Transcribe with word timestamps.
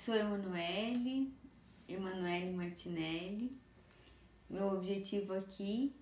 Sou 0.00 0.14
Emanuele, 0.14 1.30
Emanuele 1.86 2.52
Martinelli. 2.52 3.54
Meu 4.48 4.68
objetivo 4.68 5.34
aqui 5.34 5.94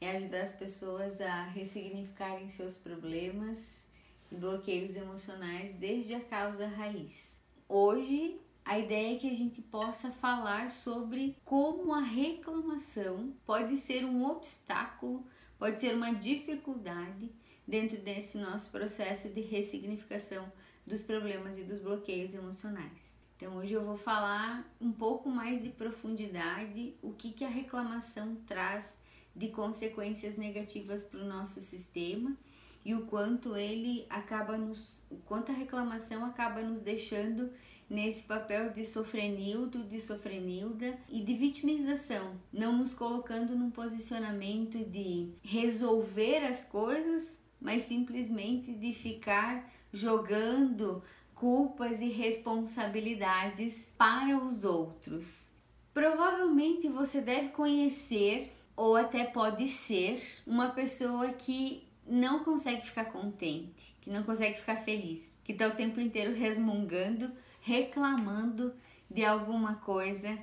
é 0.00 0.16
ajudar 0.16 0.40
as 0.40 0.52
pessoas 0.52 1.20
a 1.20 1.42
ressignificarem 1.42 2.48
seus 2.48 2.78
problemas 2.78 3.84
e 4.32 4.34
bloqueios 4.34 4.96
emocionais 4.96 5.74
desde 5.74 6.14
a 6.14 6.20
causa 6.20 6.66
raiz. 6.66 7.38
Hoje, 7.68 8.40
a 8.64 8.78
ideia 8.78 9.14
é 9.14 9.18
que 9.18 9.30
a 9.30 9.34
gente 9.34 9.60
possa 9.60 10.10
falar 10.10 10.70
sobre 10.70 11.36
como 11.44 11.92
a 11.92 12.00
reclamação 12.00 13.34
pode 13.44 13.76
ser 13.76 14.06
um 14.06 14.24
obstáculo, 14.24 15.22
pode 15.58 15.82
ser 15.82 15.94
uma 15.94 16.14
dificuldade 16.14 17.30
dentro 17.68 17.98
desse 17.98 18.38
nosso 18.38 18.70
processo 18.70 19.28
de 19.28 19.42
ressignificação 19.42 20.50
dos 20.86 21.02
problemas 21.02 21.58
e 21.58 21.62
dos 21.62 21.82
bloqueios 21.82 22.34
emocionais. 22.34 23.13
Então 23.44 23.58
hoje 23.58 23.74
eu 23.74 23.84
vou 23.84 23.98
falar 23.98 24.66
um 24.80 24.90
pouco 24.90 25.28
mais 25.28 25.62
de 25.62 25.68
profundidade 25.68 26.94
o 27.02 27.12
que, 27.12 27.30
que 27.30 27.44
a 27.44 27.48
reclamação 27.48 28.36
traz 28.46 28.98
de 29.36 29.48
consequências 29.48 30.38
negativas 30.38 31.02
para 31.02 31.20
o 31.20 31.26
nosso 31.26 31.60
sistema 31.60 32.34
e 32.82 32.94
o 32.94 33.02
quanto 33.02 33.54
ele 33.54 34.06
acaba 34.08 34.56
nos, 34.56 35.02
o 35.10 35.16
quanto 35.16 35.52
a 35.52 35.54
reclamação 35.54 36.24
acaba 36.24 36.62
nos 36.62 36.80
deixando 36.80 37.50
nesse 37.86 38.24
papel 38.24 38.72
de 38.72 38.82
sofrenildo, 38.86 39.84
de 39.84 40.00
sofrenilda 40.00 40.98
e 41.10 41.20
de 41.20 41.34
vitimização, 41.34 42.40
não 42.50 42.74
nos 42.74 42.94
colocando 42.94 43.54
num 43.54 43.70
posicionamento 43.70 44.78
de 44.78 45.34
resolver 45.42 46.38
as 46.38 46.64
coisas, 46.64 47.42
mas 47.60 47.82
simplesmente 47.82 48.72
de 48.72 48.94
ficar 48.94 49.70
jogando 49.92 51.02
culpas 51.44 52.00
e 52.00 52.08
responsabilidades 52.08 53.92
para 53.98 54.34
os 54.34 54.64
outros. 54.64 55.52
Provavelmente 55.92 56.88
você 56.88 57.20
deve 57.20 57.50
conhecer 57.50 58.56
ou 58.74 58.96
até 58.96 59.24
pode 59.24 59.68
ser 59.68 60.22
uma 60.46 60.70
pessoa 60.70 61.34
que 61.34 61.86
não 62.06 62.42
consegue 62.42 62.86
ficar 62.86 63.12
contente, 63.12 63.94
que 64.00 64.08
não 64.08 64.22
consegue 64.22 64.58
ficar 64.58 64.76
feliz, 64.86 65.36
que 65.44 65.52
está 65.52 65.68
o 65.68 65.76
tempo 65.76 66.00
inteiro 66.00 66.32
resmungando, 66.32 67.30
reclamando 67.60 68.72
de 69.10 69.22
alguma 69.22 69.74
coisa 69.74 70.38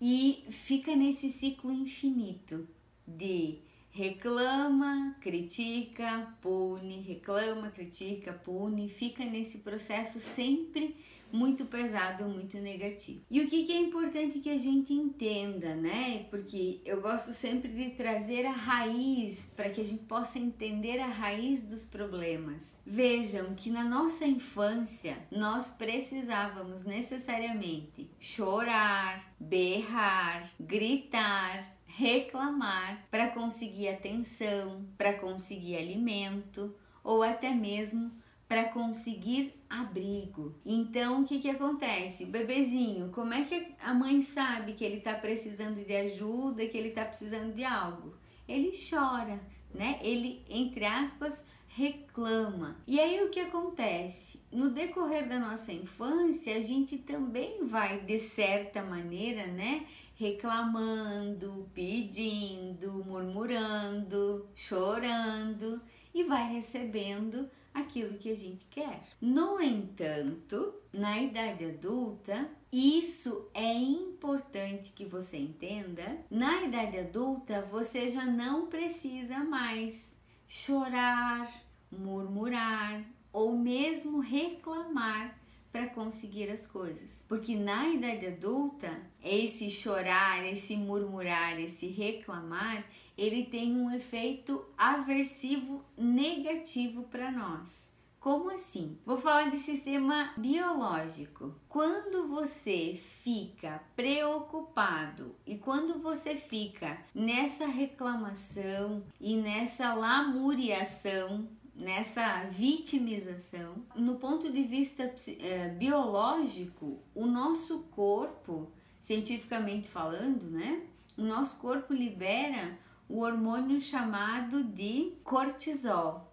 e 0.00 0.46
fica 0.48 0.96
nesse 0.96 1.28
ciclo 1.28 1.70
infinito 1.70 2.66
de 3.06 3.58
reclama, 3.96 5.16
critica, 5.22 6.30
pune, 6.42 7.00
reclama, 7.00 7.70
critica, 7.70 8.34
pune, 8.34 8.90
fica 8.90 9.24
nesse 9.24 9.60
processo 9.60 10.20
sempre 10.20 10.94
muito 11.32 11.64
pesado, 11.64 12.24
muito 12.24 12.58
negativo. 12.58 13.22
E 13.30 13.40
o 13.40 13.48
que, 13.48 13.64
que 13.64 13.72
é 13.72 13.80
importante 13.80 14.38
que 14.38 14.50
a 14.50 14.58
gente 14.58 14.92
entenda, 14.92 15.74
né? 15.74 16.26
Porque 16.30 16.80
eu 16.84 17.00
gosto 17.00 17.32
sempre 17.32 17.68
de 17.68 17.90
trazer 17.90 18.44
a 18.44 18.52
raiz 18.52 19.50
para 19.56 19.70
que 19.70 19.80
a 19.80 19.84
gente 19.84 20.04
possa 20.04 20.38
entender 20.38 20.98
a 20.98 21.06
raiz 21.06 21.64
dos 21.64 21.84
problemas. 21.84 22.80
Vejam 22.84 23.54
que 23.54 23.70
na 23.70 23.82
nossa 23.82 24.26
infância 24.26 25.16
nós 25.30 25.70
precisávamos 25.70 26.84
necessariamente 26.84 28.08
chorar, 28.20 29.34
berrar, 29.40 30.50
gritar, 30.60 31.75
reclamar 31.96 33.06
para 33.10 33.30
conseguir 33.30 33.88
atenção, 33.88 34.86
para 34.98 35.14
conseguir 35.14 35.76
alimento 35.76 36.74
ou 37.02 37.22
até 37.22 37.54
mesmo 37.54 38.12
para 38.46 38.64
conseguir 38.66 39.54
abrigo. 39.68 40.54
Então, 40.64 41.22
o 41.22 41.24
que, 41.24 41.38
que 41.38 41.48
acontece? 41.48 42.24
O 42.24 42.28
bebezinho, 42.28 43.10
como 43.10 43.32
é 43.32 43.44
que 43.44 43.74
a 43.80 43.94
mãe 43.94 44.20
sabe 44.20 44.74
que 44.74 44.84
ele 44.84 44.98
está 44.98 45.14
precisando 45.14 45.84
de 45.84 45.96
ajuda, 45.96 46.66
que 46.66 46.76
ele 46.76 46.90
está 46.90 47.04
precisando 47.04 47.54
de 47.54 47.64
algo? 47.64 48.14
Ele 48.46 48.70
chora, 48.88 49.40
né? 49.74 49.98
Ele, 50.02 50.44
entre 50.48 50.84
aspas, 50.84 51.42
reclama. 51.66 52.76
E 52.86 53.00
aí 53.00 53.22
o 53.24 53.30
que 53.30 53.40
acontece? 53.40 54.40
No 54.52 54.70
decorrer 54.70 55.28
da 55.28 55.38
nossa 55.38 55.72
infância, 55.72 56.56
a 56.56 56.60
gente 56.60 56.98
também 56.98 57.64
vai, 57.66 58.00
de 58.00 58.18
certa 58.18 58.82
maneira, 58.82 59.46
né? 59.46 59.86
Reclamando, 60.16 61.70
pedindo, 61.72 63.04
murmurando, 63.04 64.48
chorando 64.54 65.80
e 66.12 66.24
vai 66.24 66.52
recebendo 66.52 67.48
aquilo 67.72 68.16
que 68.16 68.30
a 68.30 68.34
gente 68.34 68.64
quer. 68.66 69.02
No 69.20 69.60
entanto, 69.60 70.74
na 70.92 71.20
idade 71.20 71.66
adulta, 71.66 72.50
isso 72.72 73.48
é 73.52 73.74
importante 73.74 74.92
que 74.92 75.04
você 75.04 75.36
entenda. 75.36 76.24
Na 76.30 76.62
idade 76.62 76.98
adulta, 76.98 77.60
você 77.70 78.08
já 78.08 78.24
não 78.24 78.66
precisa 78.66 79.40
mais 79.40 80.18
chorar, 80.48 81.52
murmurar 81.92 83.04
ou 83.32 83.56
mesmo 83.56 84.20
reclamar 84.20 85.38
para 85.76 85.88
conseguir 85.88 86.48
as 86.48 86.66
coisas. 86.66 87.22
Porque 87.28 87.54
na 87.54 87.86
idade 87.90 88.28
adulta, 88.28 88.98
esse 89.22 89.70
chorar, 89.70 90.42
esse 90.50 90.74
murmurar, 90.74 91.60
esse 91.60 91.88
reclamar, 91.88 92.82
ele 93.16 93.44
tem 93.44 93.76
um 93.76 93.90
efeito 93.90 94.64
aversivo 94.78 95.84
negativo 95.94 97.02
para 97.04 97.30
nós. 97.30 97.94
Como 98.18 98.50
assim? 98.50 98.98
Vou 99.04 99.18
falar 99.18 99.50
de 99.50 99.58
sistema 99.58 100.32
biológico. 100.38 101.54
Quando 101.68 102.26
você 102.26 102.98
fica 103.22 103.82
preocupado 103.94 105.36
e 105.46 105.58
quando 105.58 106.00
você 106.00 106.36
fica 106.36 106.98
nessa 107.14 107.66
reclamação 107.66 109.04
e 109.20 109.36
nessa 109.36 109.92
lamuriação 109.92 111.46
nessa 111.76 112.44
vitimização. 112.44 113.74
No 113.94 114.16
ponto 114.16 114.50
de 114.50 114.62
vista 114.62 115.14
é, 115.38 115.68
biológico, 115.68 116.98
o 117.14 117.26
nosso 117.26 117.80
corpo, 117.90 118.70
cientificamente 119.00 119.86
falando, 119.86 120.50
né? 120.50 120.82
O 121.16 121.22
nosso 121.22 121.56
corpo 121.56 121.92
libera 121.92 122.78
o 123.08 123.20
hormônio 123.20 123.80
chamado 123.80 124.64
de 124.64 125.12
cortisol. 125.22 126.32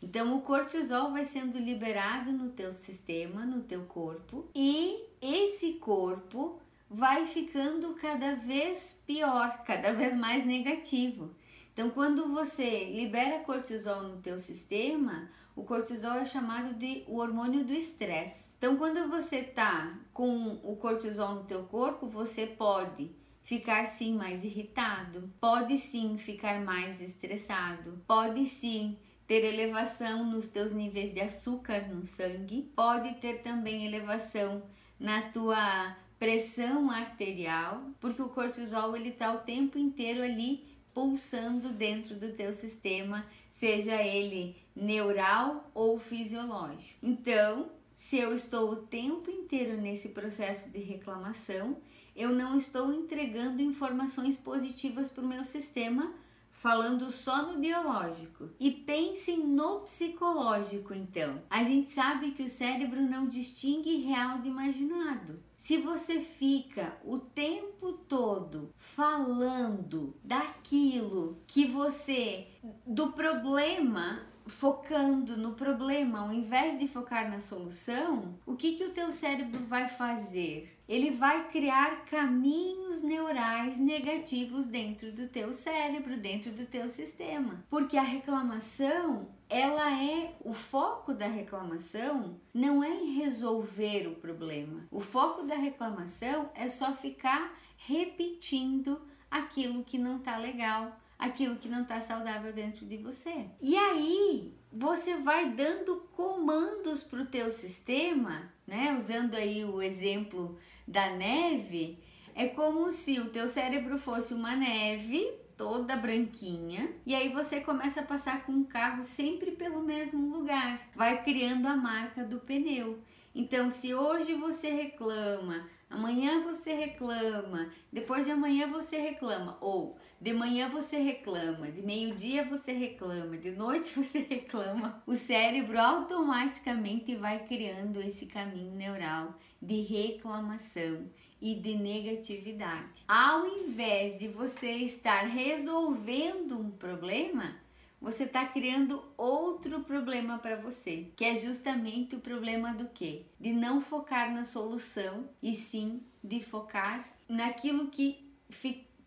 Então 0.00 0.36
o 0.36 0.42
cortisol 0.42 1.12
vai 1.12 1.24
sendo 1.24 1.58
liberado 1.58 2.30
no 2.30 2.50
teu 2.50 2.72
sistema, 2.72 3.44
no 3.44 3.62
teu 3.62 3.84
corpo, 3.84 4.46
e 4.54 5.02
esse 5.20 5.74
corpo 5.74 6.60
vai 6.88 7.26
ficando 7.26 7.94
cada 7.94 8.36
vez 8.36 9.00
pior, 9.06 9.64
cada 9.64 9.92
vez 9.92 10.14
mais 10.16 10.44
negativo. 10.44 11.34
Então, 11.74 11.90
quando 11.90 12.32
você 12.32 12.84
libera 12.92 13.40
cortisol 13.40 14.04
no 14.04 14.22
teu 14.22 14.38
sistema, 14.38 15.28
o 15.56 15.64
cortisol 15.64 16.12
é 16.12 16.24
chamado 16.24 16.72
de 16.74 17.02
o 17.08 17.16
hormônio 17.16 17.64
do 17.64 17.72
estresse. 17.72 18.54
Então, 18.56 18.76
quando 18.76 19.10
você 19.10 19.42
tá 19.42 19.98
com 20.12 20.60
o 20.62 20.76
cortisol 20.76 21.34
no 21.34 21.44
teu 21.44 21.64
corpo, 21.64 22.06
você 22.06 22.46
pode 22.46 23.10
ficar 23.42 23.86
sim 23.86 24.14
mais 24.14 24.44
irritado, 24.44 25.28
pode 25.40 25.76
sim 25.76 26.16
ficar 26.16 26.60
mais 26.60 27.00
estressado, 27.00 28.00
pode 28.06 28.46
sim 28.46 28.96
ter 29.26 29.44
elevação 29.44 30.24
nos 30.24 30.46
teus 30.46 30.72
níveis 30.72 31.12
de 31.12 31.20
açúcar 31.20 31.88
no 31.88 32.04
sangue, 32.04 32.70
pode 32.76 33.14
ter 33.16 33.42
também 33.42 33.84
elevação 33.84 34.62
na 34.98 35.22
tua 35.22 35.96
pressão 36.18 36.88
arterial, 36.88 37.82
porque 38.00 38.22
o 38.22 38.28
cortisol 38.28 38.96
ele 38.96 39.10
tá 39.10 39.32
o 39.32 39.40
tempo 39.40 39.76
inteiro 39.76 40.22
ali 40.22 40.73
pulsando 40.94 41.70
dentro 41.70 42.14
do 42.14 42.32
teu 42.32 42.52
sistema, 42.52 43.26
seja 43.50 44.00
ele 44.02 44.56
neural 44.74 45.70
ou 45.74 45.98
fisiológico. 45.98 46.98
Então, 47.02 47.68
se 47.94 48.16
eu 48.16 48.34
estou 48.34 48.70
o 48.70 48.76
tempo 48.76 49.30
inteiro 49.30 49.80
nesse 49.80 50.10
processo 50.10 50.70
de 50.70 50.78
reclamação, 50.78 51.76
eu 52.14 52.30
não 52.30 52.56
estou 52.56 52.92
entregando 52.92 53.62
informações 53.62 54.36
positivas 54.36 55.10
para 55.10 55.24
o 55.24 55.28
meu 55.28 55.44
sistema, 55.44 56.12
falando 56.52 57.10
só 57.12 57.52
no 57.52 57.58
biológico. 57.58 58.48
E 58.58 58.70
pensem 58.70 59.46
no 59.46 59.80
psicológico, 59.80 60.94
então. 60.94 61.42
A 61.50 61.62
gente 61.62 61.90
sabe 61.90 62.30
que 62.30 62.42
o 62.42 62.48
cérebro 62.48 63.02
não 63.02 63.28
distingue 63.28 64.02
real 64.02 64.38
de 64.38 64.48
imaginado. 64.48 65.40
Se 65.64 65.78
você 65.78 66.20
fica 66.20 66.94
o 67.02 67.18
tempo 67.18 67.94
todo 67.94 68.68
falando 68.76 70.14
daquilo 70.22 71.38
que 71.46 71.64
você, 71.64 72.48
do 72.86 73.12
problema 73.12 74.26
focando 74.46 75.36
no 75.36 75.54
problema, 75.54 76.20
ao 76.20 76.32
invés 76.32 76.78
de 76.78 76.86
focar 76.86 77.30
na 77.30 77.40
solução, 77.40 78.38
o 78.46 78.54
que, 78.54 78.76
que 78.76 78.84
o 78.84 78.92
teu 78.92 79.10
cérebro 79.10 79.64
vai 79.64 79.88
fazer? 79.88 80.70
Ele 80.88 81.10
vai 81.10 81.48
criar 81.48 82.04
caminhos 82.04 83.02
neurais 83.02 83.78
negativos 83.78 84.66
dentro 84.66 85.12
do 85.12 85.28
teu 85.28 85.54
cérebro, 85.54 86.16
dentro 86.16 86.52
do 86.52 86.66
teu 86.66 86.88
sistema. 86.88 87.64
Porque 87.70 87.96
a 87.96 88.02
reclamação, 88.02 89.28
ela 89.48 90.02
é 90.02 90.34
o 90.44 90.52
foco 90.52 91.14
da 91.14 91.26
reclamação 91.26 92.38
não 92.52 92.84
é 92.84 92.90
em 92.90 93.14
resolver 93.14 94.06
o 94.08 94.16
problema. 94.16 94.86
O 94.90 95.00
foco 95.00 95.42
da 95.42 95.56
reclamação 95.56 96.50
é 96.54 96.68
só 96.68 96.94
ficar 96.94 97.54
repetindo 97.76 99.00
aquilo 99.30 99.82
que 99.82 99.98
não 99.98 100.18
tá 100.18 100.36
legal, 100.36 100.96
aquilo 101.18 101.56
que 101.56 101.68
não 101.68 101.82
está 101.82 102.00
saudável 102.00 102.52
dentro 102.52 102.86
de 102.86 102.96
você. 102.98 103.46
E 103.60 103.76
aí 103.76 104.54
você 104.72 105.16
vai 105.16 105.50
dando 105.50 105.96
comandos 106.12 107.02
para 107.02 107.22
o 107.22 107.26
teu 107.26 107.52
sistema, 107.52 108.52
né? 108.66 108.96
Usando 108.98 109.34
aí 109.34 109.64
o 109.64 109.80
exemplo 109.80 110.58
da 110.86 111.10
neve, 111.10 111.98
é 112.34 112.48
como 112.48 112.90
se 112.90 113.20
o 113.20 113.30
teu 113.30 113.48
cérebro 113.48 113.98
fosse 113.98 114.34
uma 114.34 114.56
neve 114.56 115.32
toda 115.56 115.96
branquinha 115.96 116.92
e 117.06 117.14
aí 117.14 117.32
você 117.32 117.60
começa 117.60 118.00
a 118.00 118.04
passar 118.04 118.44
com 118.44 118.52
o 118.52 118.64
carro 118.64 119.04
sempre 119.04 119.52
pelo 119.52 119.82
mesmo 119.82 120.36
lugar, 120.36 120.80
vai 120.94 121.22
criando 121.22 121.66
a 121.66 121.76
marca 121.76 122.24
do 122.24 122.40
pneu. 122.40 122.98
Então, 123.34 123.68
se 123.68 123.92
hoje 123.92 124.34
você 124.34 124.70
reclama, 124.70 125.68
amanhã 125.90 126.44
você 126.44 126.72
reclama, 126.72 127.68
depois 127.92 128.24
de 128.24 128.30
amanhã 128.30 128.70
você 128.70 128.96
reclama, 128.96 129.58
ou 129.60 129.98
de 130.20 130.32
manhã 130.32 130.68
você 130.68 130.98
reclama, 130.98 131.70
de 131.70 131.82
meio-dia 131.82 132.44
você 132.48 132.72
reclama, 132.72 133.36
de 133.36 133.50
noite 133.50 133.90
você 133.98 134.20
reclama. 134.20 135.02
O 135.04 135.16
cérebro 135.16 135.80
automaticamente 135.80 137.16
vai 137.16 137.44
criando 137.44 138.00
esse 138.00 138.26
caminho 138.26 138.72
neural 138.76 139.36
de 139.60 139.80
reclamação 139.82 141.10
e 141.40 141.56
de 141.56 141.74
negatividade. 141.74 143.04
Ao 143.08 143.46
invés 143.46 144.18
de 144.18 144.28
você 144.28 144.76
estar 144.76 145.26
resolvendo 145.26 146.58
um 146.58 146.70
problema, 146.70 147.56
você 148.04 148.24
está 148.24 148.44
criando 148.44 149.02
outro 149.16 149.80
problema 149.80 150.38
para 150.38 150.56
você, 150.56 151.10
que 151.16 151.24
é 151.24 151.36
justamente 151.36 152.14
o 152.14 152.20
problema 152.20 152.74
do 152.74 152.86
quê? 152.88 153.22
De 153.40 153.50
não 153.50 153.80
focar 153.80 154.30
na 154.30 154.44
solução 154.44 155.26
e 155.42 155.54
sim 155.54 156.02
de 156.22 156.40
focar 156.40 157.02
naquilo 157.26 157.88
que 157.88 158.22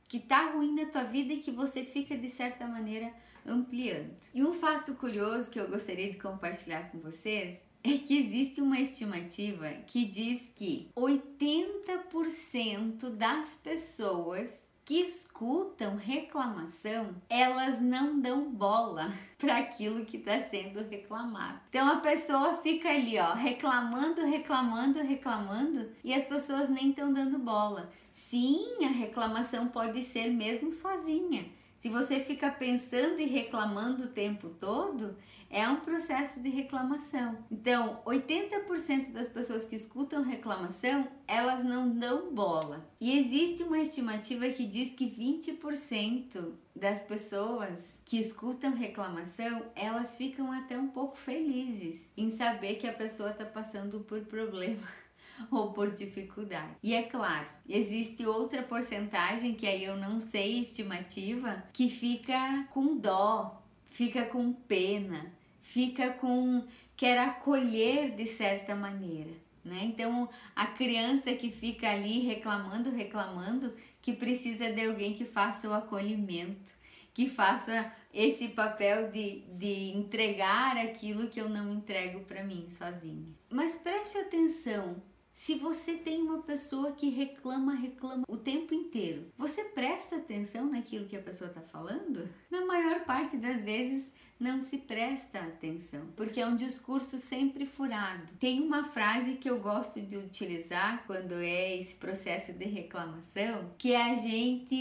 que 0.07 0.19
tá 0.19 0.51
ruim 0.51 0.73
na 0.73 0.85
tua 0.85 1.03
vida 1.03 1.33
e 1.33 1.39
que 1.39 1.51
você 1.51 1.83
fica 1.83 2.17
de 2.17 2.29
certa 2.29 2.65
maneira 2.65 3.13
ampliando. 3.45 4.15
E 4.33 4.41
um 4.43 4.53
fato 4.53 4.95
curioso 4.95 5.51
que 5.51 5.59
eu 5.59 5.69
gostaria 5.69 6.09
de 6.09 6.17
compartilhar 6.17 6.89
com 6.91 6.99
vocês 6.99 7.59
é 7.83 7.97
que 7.97 8.17
existe 8.17 8.61
uma 8.61 8.79
estimativa 8.79 9.69
que 9.85 10.05
diz 10.05 10.51
que 10.55 10.89
80% 10.97 13.09
das 13.11 13.55
pessoas 13.55 14.66
que 14.87 15.01
escutam 15.01 15.97
reclamação, 15.97 17.13
elas 17.29 17.81
não 17.81 18.21
dão 18.21 18.49
bola 18.49 19.11
para 19.37 19.57
aquilo 19.57 20.05
que 20.05 20.15
está 20.15 20.39
sendo 20.39 20.81
reclamado. 20.87 21.59
Então 21.69 21.85
a 21.89 21.97
pessoa 21.97 22.55
fica 22.63 22.87
ali, 22.87 23.19
ó, 23.19 23.33
reclamando, 23.33 24.25
reclamando, 24.25 25.03
reclamando 25.03 25.89
e 26.05 26.13
as 26.13 26.23
pessoas 26.23 26.69
nem 26.69 26.91
estão 26.91 27.11
dando 27.11 27.37
bola. 27.37 27.91
Sim, 28.13 28.77
a 28.85 28.87
reclamação 28.87 29.67
pode 29.67 30.01
ser 30.01 30.29
mesmo 30.29 30.71
sozinha. 30.71 31.45
Se 31.77 31.89
você 31.89 32.19
fica 32.19 32.49
pensando 32.49 33.19
e 33.19 33.25
reclamando 33.25 34.05
o 34.05 34.07
tempo 34.07 34.49
todo, 34.49 35.15
é 35.47 35.67
um 35.67 35.81
processo 35.81 36.41
de 36.41 36.49
reclamação. 36.49 37.37
Então, 37.51 38.01
80% 38.03 39.11
das 39.11 39.29
pessoas 39.29 39.67
que 39.67 39.75
escutam 39.75 40.23
reclamação, 40.23 41.07
elas 41.27 41.63
não 41.63 41.89
dão 41.89 42.33
bola. 42.33 42.89
E 42.99 43.17
existe 43.19 43.61
uma 43.61 43.77
estimativa 43.79 44.49
que 44.49 44.65
diz 44.65 44.95
que 44.95 45.05
20% 45.05 46.53
das 46.75 47.03
pessoas 47.03 47.95
que 48.03 48.17
escutam 48.17 48.73
reclamação, 48.73 49.63
elas 49.75 50.15
ficam 50.15 50.51
até 50.51 50.77
um 50.77 50.87
pouco 50.87 51.15
felizes 51.15 52.09
em 52.17 52.31
saber 52.31 52.75
que 52.75 52.87
a 52.87 52.93
pessoa 52.93 53.29
está 53.29 53.45
passando 53.45 53.99
por 53.99 54.21
problema 54.21 54.87
ou 55.51 55.71
por 55.73 55.91
dificuldade. 55.91 56.75
E 56.81 56.93
é 56.93 57.03
claro, 57.03 57.47
existe 57.67 58.25
outra 58.25 58.63
porcentagem 58.63 59.53
que 59.53 59.67
aí 59.67 59.83
eu 59.83 59.97
não 59.97 60.19
sei 60.19 60.59
estimativa 60.59 61.63
que 61.73 61.89
fica 61.89 62.67
com 62.71 62.97
dó, 62.97 63.61
fica 63.89 64.25
com 64.25 64.53
pena, 64.53 65.31
fica 65.61 66.11
com 66.11 66.63
quer 66.95 67.19
acolher 67.19 68.15
de 68.15 68.25
certa 68.25 68.75
maneira, 68.75 69.31
né? 69.63 69.83
Então 69.83 70.27
a 70.55 70.65
criança 70.67 71.33
que 71.33 71.51
fica 71.51 71.89
ali 71.89 72.19
reclamando, 72.19 72.89
reclamando, 72.89 73.73
que 74.01 74.13
precisa 74.13 74.71
de 74.71 74.85
alguém 74.85 75.13
que 75.13 75.25
faça 75.25 75.69
o 75.69 75.73
acolhimento, 75.73 76.73
que 77.13 77.29
faça 77.29 77.91
esse 78.13 78.49
papel 78.49 79.11
de, 79.11 79.41
de 79.51 79.91
entregar 79.95 80.77
aquilo 80.77 81.27
que 81.27 81.39
eu 81.39 81.49
não 81.49 81.73
entrego 81.73 82.21
para 82.21 82.43
mim 82.43 82.67
sozinha. 82.69 83.27
Mas 83.49 83.75
preste 83.75 84.17
atenção 84.17 85.01
se 85.37 85.53
você 85.53 85.93
tem 85.93 86.23
uma 86.23 86.41
pessoa 86.41 86.93
que 86.93 87.09
reclama, 87.09 87.75
reclama 87.75 88.23
o 88.27 88.37
tempo 88.37 88.73
inteiro, 88.73 89.31
você 89.37 89.65
presta 89.65 90.15
atenção 90.15 90.65
naquilo 90.65 91.05
que 91.05 91.15
a 91.15 91.21
pessoa 91.21 91.47
está 91.47 91.61
falando? 91.61 92.27
Na 92.49 92.65
maior 92.65 93.05
parte 93.05 93.37
das 93.37 93.61
vezes, 93.61 94.11
não 94.39 94.59
se 94.61 94.79
presta 94.79 95.39
atenção, 95.39 96.07
porque 96.15 96.39
é 96.39 96.47
um 96.47 96.55
discurso 96.55 97.17
sempre 97.17 97.65
furado. 97.65 98.33
Tem 98.39 98.61
uma 98.61 98.83
frase 98.83 99.35
que 99.35 99.49
eu 99.49 99.59
gosto 99.59 100.01
de 100.01 100.17
utilizar 100.17 101.03
quando 101.05 101.33
é 101.33 101.77
esse 101.77 101.95
processo 101.95 102.53
de 102.53 102.65
reclamação, 102.65 103.71
que 103.77 103.93
é 103.93 104.11
a 104.11 104.15
gente 104.15 104.75